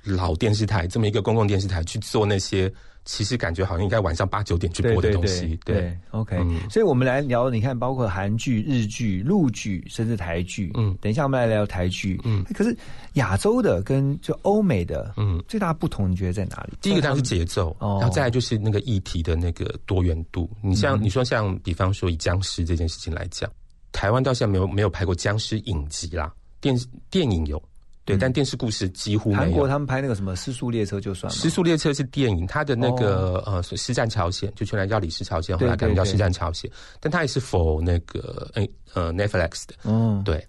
[0.05, 2.73] 老电视台，这么一个公共电视台去做那些。
[3.05, 6.39] 其实感觉好像应该晚上八九点去播的东西，对，OK。
[6.71, 10.71] 所以，我们来聊，你看，包括韩剧、日剧、陆剧，甚至台剧。
[10.75, 12.21] 嗯，等一下我们来聊台剧。
[12.23, 12.73] 嗯，可是
[13.15, 16.75] 亚洲的跟就欧美的，嗯，最大不同，你觉得在哪里？
[16.81, 20.49] 第一个当然是节奏，然后再来就是那个议题的那个多元度。
[20.61, 23.51] 你像你说像，比方说以僵尸这件事情来讲，
[23.91, 26.73] 台湾到现在没有没有拍过僵尸影集啦，电
[27.11, 27.61] 电影有。
[28.05, 29.41] 对，但电视故事几乎没有。
[29.41, 40.45] 韩国他们拍那个什么《失速列车》就算了，《失速列车》是电影，它的那个呃《师战朝鲜》就原来叫《李氏朝鲜》，后来改名叫《师战朝鲜》，但它也是否那个诶呃 Netflix 的，嗯，对，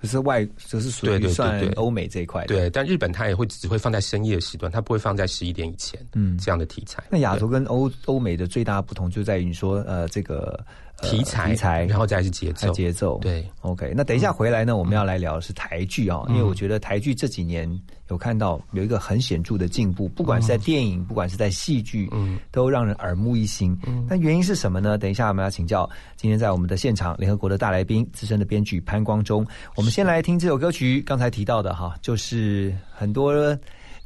[0.00, 2.44] 可是外，这是属于算欧美这一块。
[2.44, 7.02] 对，但日本它也会只会放在深夜时段，它不会放在十一点以前，嗯，这样的题材。
[7.08, 10.62] 那亚洲跟欧欧美的最大不同就在于你说呃这个。
[11.02, 13.18] 题材，题材，然后再是节奏，节奏。
[13.18, 13.92] 对，OK。
[13.96, 17.68] 那等一下回来呢，我们要来聊的是台剧啊，因为我觉得台剧这几年
[18.08, 23.76] 有看到有一个很显著的进步，不管是在电影，不管是在戏剧，嗯，都让人耳目一新。
[23.86, 24.98] 嗯，那原因是什么呢？
[24.98, 29.46] 等一下我们要请教今天在我们的现场联合国的大来宾，资深的编剧潘光中。
[29.76, 33.34] 我们先来听这首歌曲，刚才提到的哈，就是很多。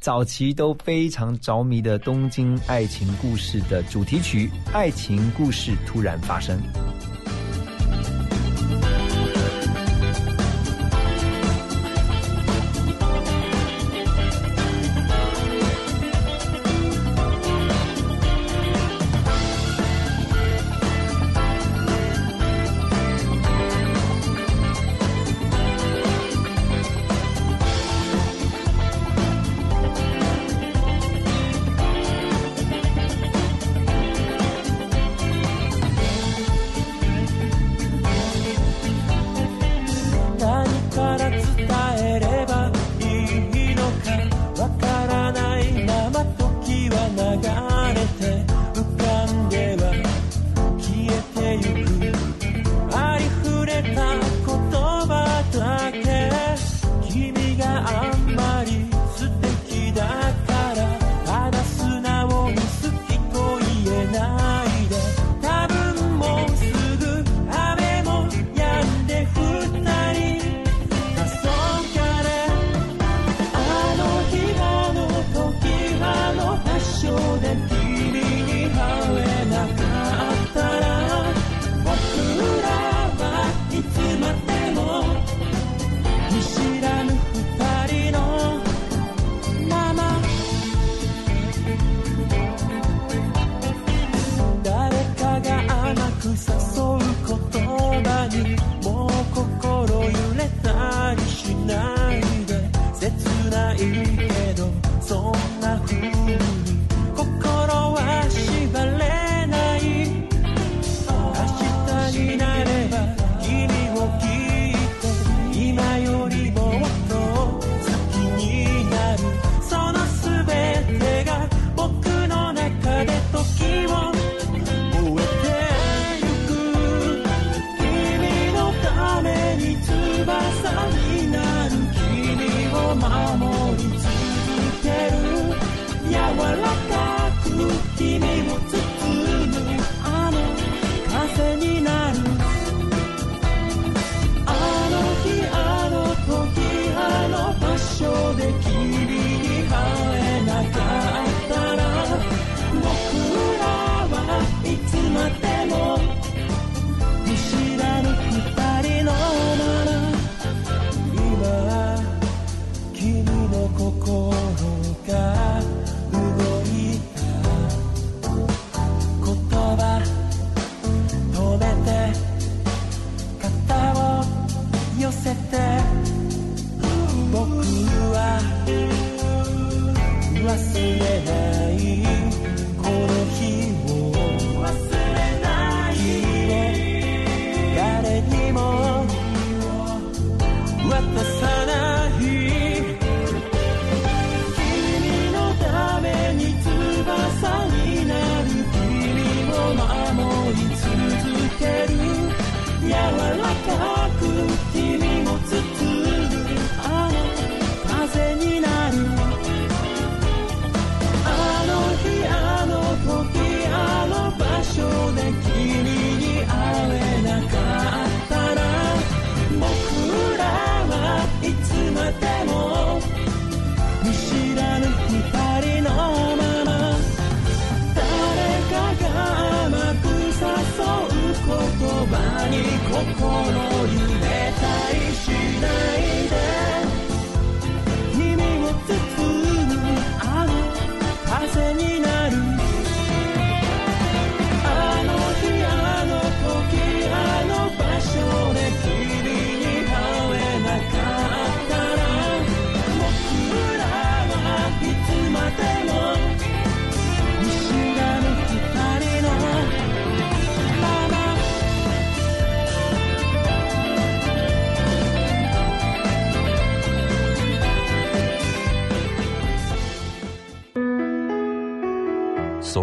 [0.04, 6.60] 早期都非常着迷的东京爱情故事的主题曲，爱情故事突然发生。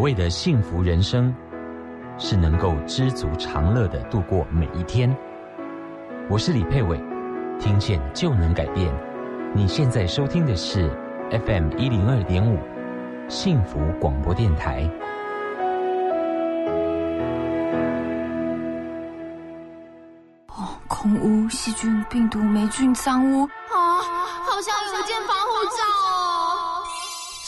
[0.01, 1.31] 谓的幸福人生，
[2.17, 5.15] 是能够知足常乐的度过每一天。
[6.27, 6.99] 我是李佩伟，
[7.59, 8.91] 听见就能改变。
[9.53, 10.89] 你现在收听的是
[11.45, 12.57] FM 一零二点五
[13.29, 14.89] 幸福广播电台。
[20.47, 24.01] 哦，空污、细菌、病毒、霉菌、脏污啊，
[24.49, 26.20] 好像有一件防护罩哦。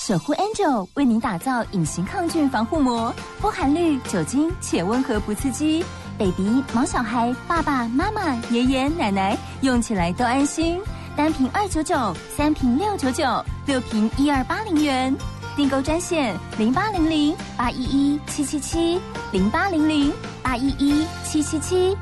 [0.06, 5.82] 守护 Angel 为您打造隐形抗菌防护膜，不含氯酒精且温和不刺激
[6.18, 10.78] ，baby、毛小孩、爸爸妈妈、爷爷奶奶用起来都安心。
[11.16, 13.24] 单瓶二九九，三瓶六九九，
[13.66, 15.16] 六瓶一二八零元。
[15.56, 19.00] 订购专线零八零零八一一七七七
[19.32, 21.96] 零八零零八一一七七七。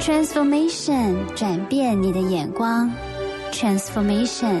[0.00, 2.88] Transformation 转变你的眼光
[3.50, 4.60] ，Transformation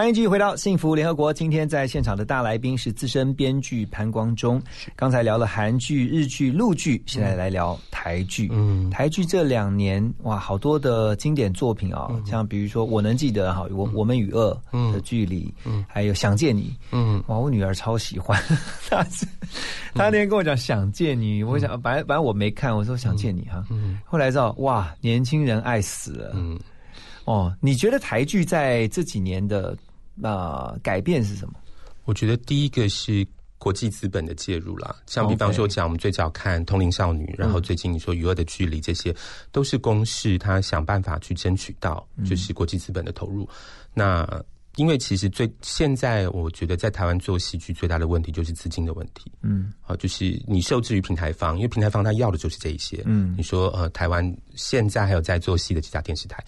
[0.00, 1.30] 欢迎继续回到幸福联合国。
[1.30, 4.58] 今天在现场的大来宾是资深编剧潘光中。
[4.96, 8.48] 刚才聊了韩剧、日剧、陆剧，现在来聊台剧。
[8.50, 18.42] 嗯，台剧这两年哇，好多的经典作品啊，像比如说我能记得哈，我我们与恶的距离，嗯，还有想见你，嗯，哇，我女儿超喜欢，
[18.88, 19.26] 她是
[19.92, 26.58] 她那天跟我讲想见你，我想反正反正我没看，我说想见你哈，嗯，后来知道哇，年轻人爱死了，嗯。
[27.26, 29.76] 哦，你觉得台剧在这几年的
[30.22, 31.54] 啊改变是什么？
[32.04, 33.26] 我觉得第一个是
[33.58, 39.14] 国际资本的介入啦，像比方说讲，我们最早看《通灵少女》，然后最近你说《余恶的距离》，这些
[39.52, 43.48] 都是公式，他想办法去争取到就是国际资本的投入。
[43.92, 44.26] 那
[44.76, 49.30] 因为其实最现在，我觉得在台湾做戏剧最大的问题就是资金的问题。
[49.42, 53.02] 嗯，好，就是你受制于平台方，因为平台方他要的就是这一些。
[53.04, 56.42] 嗯，你说呃，台湾现在还有在做戏的几家电视台。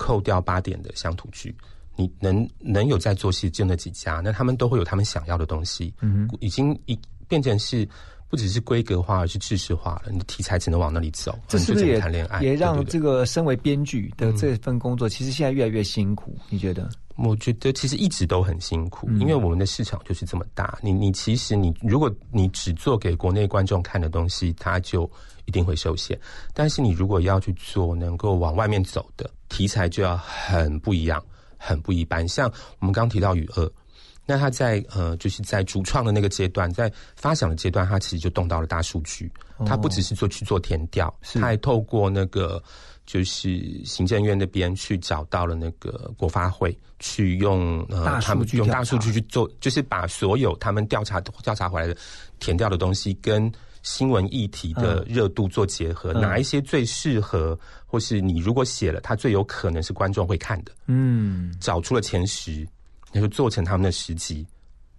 [0.00, 1.52] 扣掉八点的乡土剧，
[1.98, 5.92] 你能能有在做戏就那几家，那他们都会有他们想要的东西。
[6.00, 6.96] 嗯，已经一
[7.26, 7.86] 变成是
[8.28, 10.12] 不只是规格化，而是知识化了。
[10.12, 12.40] 你的题材只能往那里走，这是不是也谈恋爱？
[12.40, 16.38] 也让这个身为编剧的这份工作，其实现在越来越辛苦。
[16.48, 16.88] 你觉得？
[17.16, 20.78] 我觉得其实一直都很辛苦，因为我们的市场就是这么大。
[20.80, 25.10] 你你其实你如果你只做给国内观众看的东西，它就
[25.44, 26.16] 一定会受限。
[26.54, 31.20] 但是你如果要去做能够往外面走的题材，就要很不一样，
[31.58, 32.26] 很不一般。
[32.26, 33.64] 像我们刚提到《雨二》，
[34.24, 39.30] 那他在呃就是在主创的那个阶段，在发想的阶段，他其实就动到了大数据。
[39.66, 42.62] 他不只是做去做填调，他还透过那个。
[43.08, 51.96] 就是行政院那边去找到了那个国发会，去用呃他们用大数据去做，就是把所有他们调查调查回来的
[52.38, 53.50] 填掉的东西，跟
[53.88, 62.68] 新闻议题的热度做结合，哪一些最适合，或是你如果写了，它最有可能是观众会看的，嗯，找出了前十，
[63.12, 64.46] 那就做成他们的十集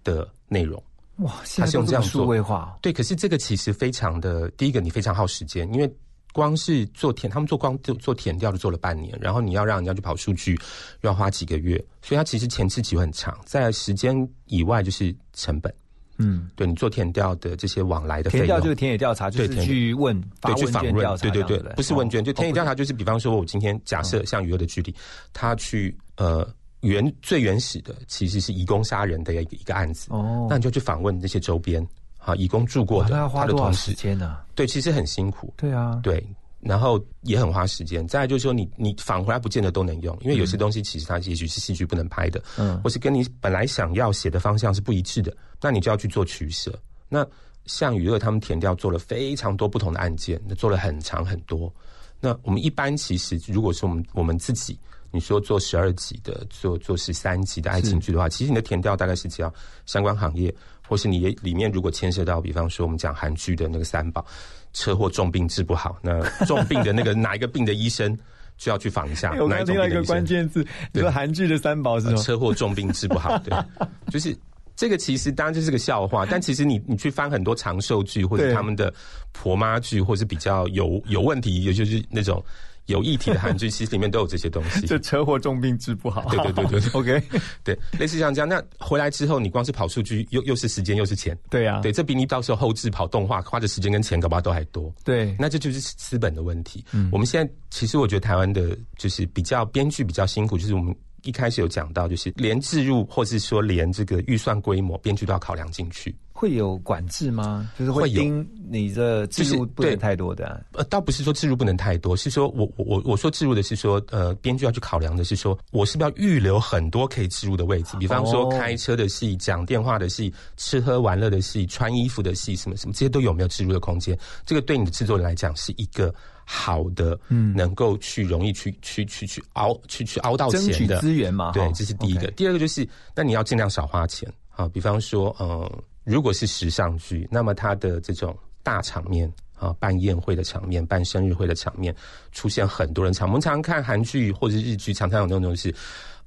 [0.02, 0.82] 的内容。
[1.18, 5.88] 哇，他是用这样数位化，对，可是这个其实非常的，第一个你非常耗时间，因为。
[6.32, 10.56] 光是做填，他们做光做做填调就做了半年，然后你要让人家去跑数据，
[11.00, 14.16] 要花几个月，所以它其实前期期很长，在时间
[14.46, 15.74] 以外就是成本。
[16.20, 24.94] 嗯，对你做填调的这些往来的填调就是田野调查，就是去问对去访问，对对对，不是问卷，就田野调查就是比方说，我今天假设像余额的距离，
[25.32, 26.48] 他去呃
[26.80, 31.86] 原最原始的其实是移工杀人的一个一个案子，哦，那你就去访问这些周边。
[32.22, 34.36] 啊，移工住过的，要花多少时间呢？
[34.54, 35.54] 对，其实很辛苦。
[35.56, 36.22] 对啊，对，
[36.60, 38.06] 然后也很花时间。
[38.06, 46.78] 再来就是说，你你返回来不见得都能用，因为有些东西其实它也许是戏剧不能拍的，嗯，或是跟你本来想要写的方向是不一致的，那你就要去做取舍。
[47.08, 47.26] 那
[47.66, 51.72] 像娱乐他们填掉做了非常多不同的案件，那做了很长很多。
[52.20, 54.78] 那我们一般其实如果是我们我们自己，
[55.10, 59.52] 你说做十二集的，做做十三集的爱情剧的话，其实你的填调大概是只要
[59.86, 60.54] 相关行业。
[60.88, 64.26] 或是你里面如果牵涉到，比方说我们讲韩剧的那个三宝，
[64.72, 68.18] 车祸重病治不好，那重病的那个 哪一个病的医生
[68.58, 69.30] 就要去访一下。
[69.38, 73.56] 我刚听到一个关键字，你说韩剧的三宝是什么车祸重病治不好，对，
[74.10, 74.36] 就是
[74.80, 78.90] 这个其实当然就是个笑话， 但其实你你去翻很多长寿剧或者他们的
[79.30, 82.42] 婆妈剧，或是比较有有问题，也就是那种。
[82.86, 84.84] 有议题的韩剧，其实里面都有这些东西。
[84.84, 86.24] 就车祸重病治不好。
[86.28, 87.22] 对对对对， OK，
[87.62, 88.48] 对，类似像这样。
[88.48, 91.38] 那回来之后，你光是跑数据，又又是时间，又是钱。
[91.48, 94.92] 对呀，对，这比你到时候后置跑动画花的时间跟钱，搞不好都还多。
[95.04, 96.84] 对，那这就是资本的问题。
[96.90, 100.92] 嗯，我们现在其实我觉得台湾的就是比较编剧比较辛苦，就是我们
[101.22, 106.14] 一开始有讲到，就是连置入或是说连这个预算规模，编剧都要考量进去。
[106.32, 107.70] 会有管制吗？
[107.78, 124.18] 就是会盯你的置入不能太多的啊、呃，倒不是说置入不能太多，是说我我我我说置入的是说，呃，编剧要去考量的是说，我是不是要预留很多可以置入的位置，比方说哦开车的戏、讲电话的戏、吃喝玩乐的戏、穿衣服的戏，什么什么，这些都有没有置入的空间？
[124.46, 126.14] 这个对你的制作人来讲是一个
[126.52, 132.26] 好的，嗯，能够去容易去去去去熬去去熬到钱的资源嘛对，这是第一个。
[132.32, 135.70] 第二个就是，那你要尽量少花钱啊，比方说，呃，
[136.02, 141.94] 如果是时尚剧，那么它的这种大场面啊，办宴会的场面、办生日会的场面，
[142.32, 143.28] 出现很多人场。
[143.28, 145.72] 我们常常看韩剧或者是日剧，常常有那种是。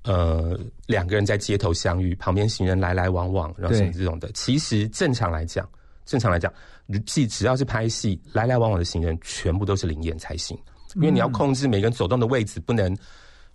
[0.06, 4.30] 呃，两个人在街头相遇，旁边行人来来往往，然后什么这种的。
[4.34, 5.66] 其实正常来讲，
[6.06, 6.52] 正常来讲，
[7.08, 10.58] 戏只要是拍戏，来来往往的行人全部都是灵验才行，
[10.96, 12.96] 因为你要控制每个人走动的位置，不能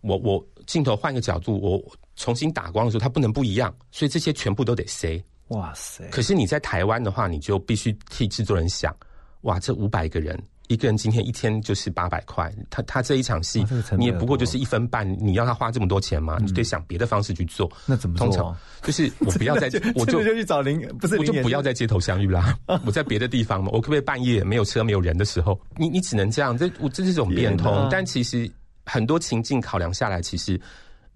[0.00, 1.82] 我我镜头换个角度，我
[2.16, 5.22] 重新打光的时候，它不能不一样，所以这些全部都得塞。
[5.48, 6.06] 哇塞！
[6.10, 8.94] 可是你在台湾的话，你就必须替制作人想，
[9.42, 10.38] 哇，这五百个人，
[10.68, 13.64] 一个人今天一天就是八百块，他他这一场戏
[13.96, 16.36] 你也不过就是一分半，你要他花这么多钱吗？
[16.40, 17.70] 你就得想别的方式去做。
[17.86, 23.70] 那怎么做通常 就是我不要在 我就就去找零，不是我就不要在街头相遇啦， 我在别的地方嘛。
[23.72, 26.56] 我可不可以半夜没有车没有人的时候，你你只能这样？
[26.56, 28.50] 这我这是一种变通，但其实
[28.84, 30.60] 很多情境考量下来，其实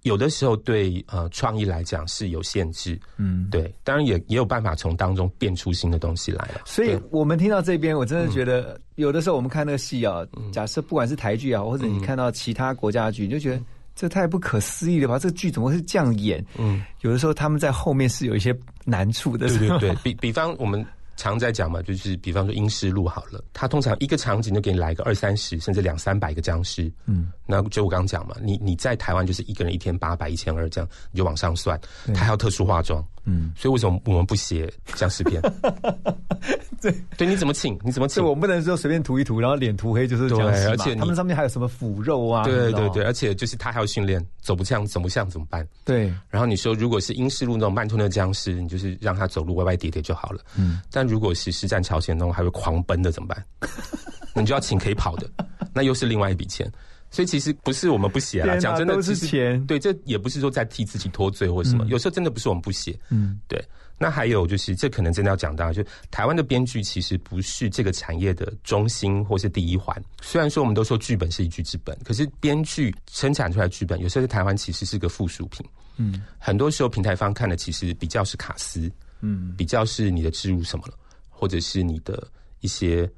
[0.03, 6.63] 有的时候对呃创意来讲是有限制，嗯，对，当然也也有办法从当中变出新的东西来了。
[6.65, 13.63] 所以我们听到这边，我真的觉得有的时候我们看那个戏啊，假设不管是台剧啊，或者你看到其他国家的剧，你就觉得
[13.95, 15.19] 这太不可思议了吧？
[15.19, 16.45] 这个剧怎么会是这样演？
[16.59, 18.53] 嗯，有的时候他们在后面是有一些
[18.85, 20.85] 难处的，对对对， 比比方我们
[21.23, 32.13] 常在讲嘛，就是比方说阴尸路好了，它通常一个场景就给你来个二三十甚至两三百个僵尸，嗯，那就我刚刚讲嘛，你你在台湾就是一个人一天八百一千二这样，你就往上算，对。
[32.13, 33.22] 他还要特殊化妆，嗯，
[33.57, 35.41] 所以为什么我们不写僵尸片？
[36.83, 37.79] 对对，你怎么请？
[37.85, 38.23] 你怎么请？
[38.25, 42.43] 我们不能说随便涂一涂，然后脸涂黑就是这样对而且他们上面还有什么腐肉啊？
[42.43, 45.65] 对对对，而且就是他还要训练，走不像走不像怎么办？
[45.85, 50.41] 对，然后你说，如果是英式路那种慢吞的僵尸，你就是让他走路歪歪跌跌就好了。
[50.57, 53.45] 嗯，但如果是实战朝鲜那种还会狂奔的怎么办？
[54.35, 55.31] 你就要请可以跑的，
[55.73, 56.69] 那又是另外一笔钱。
[57.13, 62.99] 所以其实不是我们不写啦，讲真的，都是其实钱对，这也不是说在替自己脱罪或什么，嗯有时候真的不是我们不写。
[63.11, 63.65] 嗯，对。
[63.99, 69.97] 那还有就是，这可能真的要讲到，就台湾的编剧其实不是这个产业的中心或是第一环。
[70.21, 75.65] 虽然说我们都说剧本是一剧之本，可是编剧生产出来的剧本，有时候在台湾其实是个附属品。
[75.99, 78.91] 嗯很多时候平台方看的其实比较是卡司，
[79.21, 80.95] 嗯比较是你的植入什么了，
[81.29, 82.27] 或者是你的
[82.59, 83.09] 一些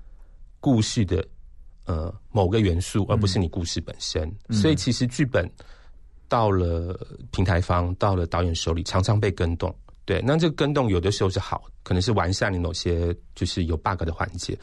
[0.60, 1.26] 故事的
[1.86, 4.22] 呃某个元素，而不是你故事本身。
[4.48, 5.50] 嗯所以其实剧本
[6.28, 6.98] 到了
[7.30, 9.74] 平台方，到了导演手里，常常被跟动。
[10.06, 14.58] 对，那这个跟动有的时候是好，可能是完善你某些就是有 bug 的环节，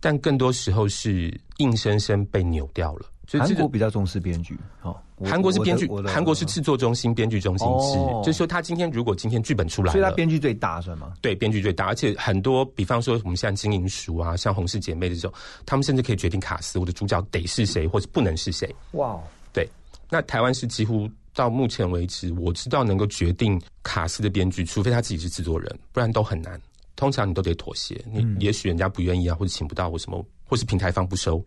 [0.00, 3.06] 但更多时候是硬生生被扭掉了。
[3.26, 11.14] 所以韩这个国比较重视编剧，哦，我韩国是编剧韩国是制作中心、编剧中心制，哦就是说他今天如果今天剧本出来了，所以他编剧最大算吗？
[11.20, 15.32] 对，编剧最大，而且很多，比方说我们现在金银鼠啊，像洪氏姐妹这种，
[15.64, 18.72] 他们甚至可以决定卡斯，我的主角得是谁，或者不能是谁。
[18.92, 19.22] 哇哦，
[19.52, 19.68] 对，
[20.08, 26.60] 那台湾是几乎到目前为止，我知道能够决定卡斯的编剧，除非他自己是制作人，不然都很难。
[26.94, 31.44] 通常你都得妥协，你、嗯也许人家不愿意啊，或者请不到，或什么，或是平台方不收。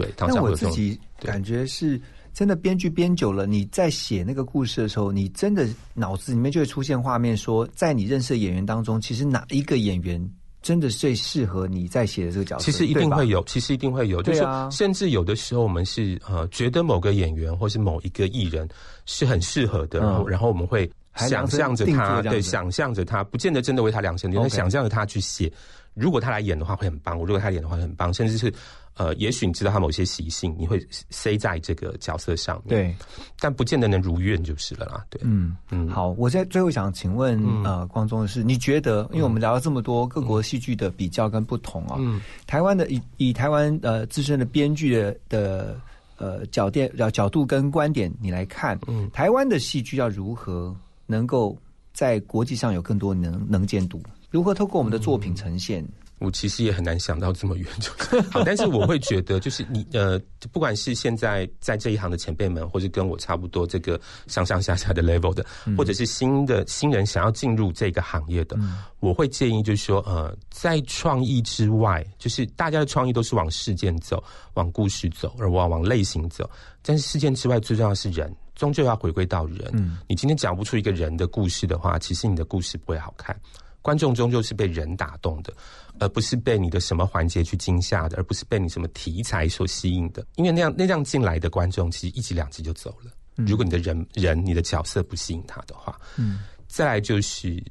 [0.00, 0.42] 对，常但。
[0.42, 2.00] 我自己感觉是
[2.32, 10.30] 真的，编剧编久了，你在写那个故事的时候，你真的脑子里面就会出现画面，说在你认识的演员当中，其实哪一个演员
[10.62, 12.64] 真的最适合你在写的这个角色？
[12.64, 18.68] 其实一定会有，其实一定会有，就是甚至有的时候我们是呃觉得某个演员或是某一个艺人
[19.06, 25.52] 是很适合的，嗯然后我们会想象着他，对，想象着他，不见得真的为他量身定想象着他去写。
[25.94, 28.52] 如果他来演的话会很棒，如果他演的话会很棒，甚至是
[28.94, 32.96] 呃，也许你知道他某些习性，你会塞在这个角色上面，对，
[33.38, 35.88] 但不见得能如愿就是了啦，对，嗯嗯。
[35.88, 37.64] 好，我在最后想请问、嗯。
[37.64, 42.20] 呃，光宗的是，你觉得，因为我们聊了这么多各国戏剧的比较跟不同啊，嗯。
[42.46, 45.80] 台湾的以以台湾呃自身的编剧的的
[46.18, 49.10] 呃角电角角度跟观点你来看，嗯。
[49.12, 50.76] 台湾的戏剧要如何
[51.06, 51.56] 能够
[51.94, 54.02] 在国际上有更多能能见度？
[54.30, 55.86] 如何透过我们的作品呈现？
[56.20, 57.90] 我其实也很难想到这么远，就
[58.30, 58.44] 好。
[58.44, 60.20] 但是我会觉得，就是你呃，
[60.52, 65.44] 不管是现在在这一行的前辈们，或是跟我差不多这个上上下下的 level 的，
[65.78, 68.58] 或者是新的新人想要进入这个行业的，
[69.00, 74.22] 我会建议就是说，呃，在创意之外，就是大家的创意都是往事件走，
[74.52, 76.48] 往故事走，而往往类型走。
[76.82, 79.98] 但是事件之外，最重要的是人，终究要回归到人。
[80.06, 83.34] 你今天讲不出一个人的故事的话，其实你的故事不会好看。
[83.82, 85.52] 观众终究是被人打动的，
[85.98, 90.26] 而不是被你的什么环节去惊吓的，而不是被你什么题材所吸引的。
[90.36, 93.10] 因为那样那样进来的观众，其实一集两集就走了。
[93.46, 97.62] 如果你的人人你的角色不吸引他的话，嗯，再来就是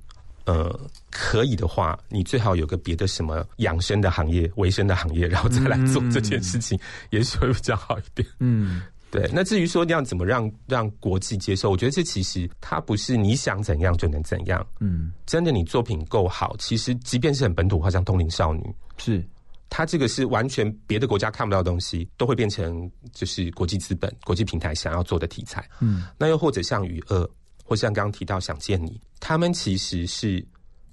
[0.46, 0.80] 呃，
[1.12, 6.80] 可以的话，你最好有个别的什么养生的行业、维生的行业，然后再来做这件事情，
[7.12, 8.28] 也许会比较好一点。
[8.40, 8.82] 嗯。
[9.12, 14.64] 对，那至于说要怎么让让国际接受，我觉得这其实它不是你想怎样就能怎样。
[14.80, 18.62] 嗯，真的你作品够好，其实即便是很本土化，像《通灵少女》，
[19.04, 19.28] 是
[19.68, 25.68] 它这个是完全别的国家看不到的东西，都会变成就是国际资本、国际平台想要做的题材。
[25.80, 27.20] 嗯，那又或者像《雨二》，
[27.66, 30.46] 或像刚刚提到《想见你》，他们其实是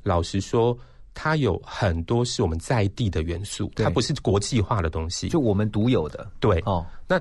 [0.02, 0.74] 老实说，
[1.12, 6.30] 它有很多是我们在地的元素，它不是国际化的东西，就我们独有的。
[6.40, 7.20] 对哦，那。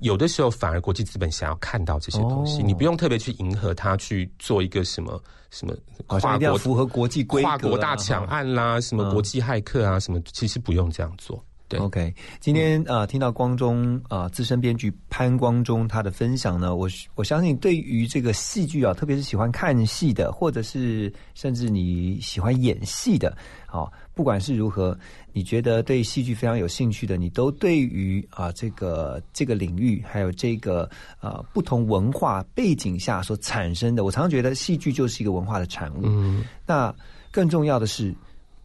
[0.00, 5.74] 有的时候反而国际资本想要看到这些东西，你不用特别去迎合他去做一个什么什么
[6.06, 11.42] 跨国符合国际规跨国大抢案啦，什么国际骇客啊，什么其实不用这样做。
[11.68, 23.36] 对，OK，今天呃听到光中啊资深编剧潘光中他的分享呢，我我相信对于这个戏剧啊，特别是喜欢看戏的，或者是甚至你喜欢演戏的，
[23.66, 23.92] 好。
[24.20, 24.94] 不管是如何，
[25.32, 30.86] 你觉得对戏剧非常有兴趣的，你都对于啊这个这个领域，还有这个
[31.22, 36.00] 呃不同文化背景下所产生的，我常常觉得戏剧就是一个文化的产物。
[36.02, 36.94] 嗯，那
[37.30, 38.14] 更重要的是，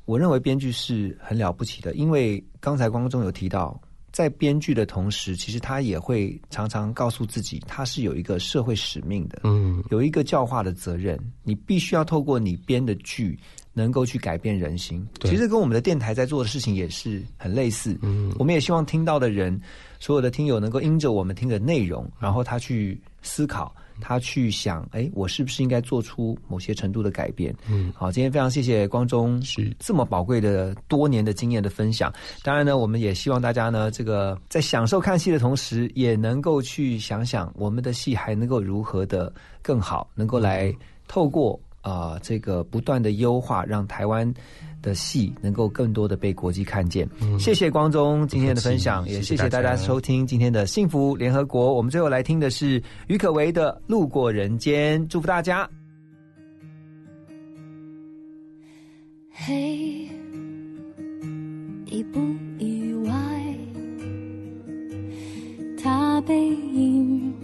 [0.03, 3.79] 我认为编剧是很了不起的，因为刚才光中有提到，
[4.11, 13.39] 在编剧的同时，其实他也会常常告诉自己，他是有一个社会使命的，嗯，有一个教化的责任，你必须要透过你编的剧。
[13.77, 17.99] 能够去改变人心，其实跟我们的电台在做的事情也是很类似。
[18.01, 19.59] 嗯，我们也希望听到的人，
[19.99, 27.53] 所有的听友能够因着我们听的内容，然后他去思考，他去想，哎，我是不是应该做出某些程度的改变？
[27.69, 32.09] 嗯，好，今天非常谢谢光中是这么宝贵的多年的经验的分享。
[32.43, 40.73] 当然呢，我们也希望大家呢，这个在享受看戏的同时，也能够去想想我们的戏还能够如何的更好，能够来
[41.09, 41.59] 透过。
[41.85, 44.33] 啊，这个不断的优化，让台湾
[44.81, 47.07] 的戏能够更多的被国际看见。
[47.39, 51.75] 谢谢光中今天的分享，也谢谢大家收听今天的幸福联合国。
[51.75, 55.69] 我们最后来听的是于可为的《路过人间》，祝福大家。
[59.29, 60.09] 嘿，
[61.85, 62.19] 意不
[62.57, 63.13] 意外？
[65.77, 67.34] 他背影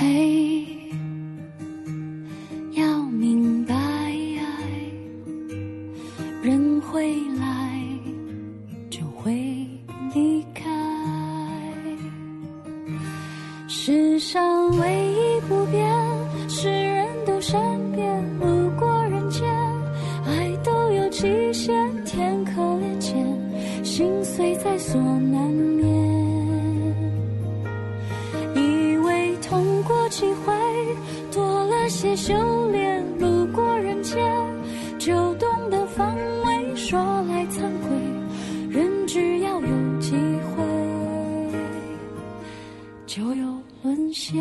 [0.00, 0.64] 嘿，
[2.70, 3.74] 要明白，
[6.40, 7.82] 人会来，
[8.88, 9.34] 就会
[10.14, 10.70] 离开。
[13.66, 15.84] 世上唯一不变，
[16.48, 18.06] 是人都善变。
[18.38, 19.44] 路过人间，
[20.24, 21.74] 爱都有期限，
[22.04, 23.26] 天可怜见，
[23.84, 25.27] 心碎在所难
[32.00, 32.32] 些修
[32.70, 34.24] 炼，路过人间
[35.00, 36.76] 就懂得防卫。
[36.76, 37.98] 说来惭愧，
[38.70, 40.62] 人只要有机会
[43.04, 44.38] 就有沦陷。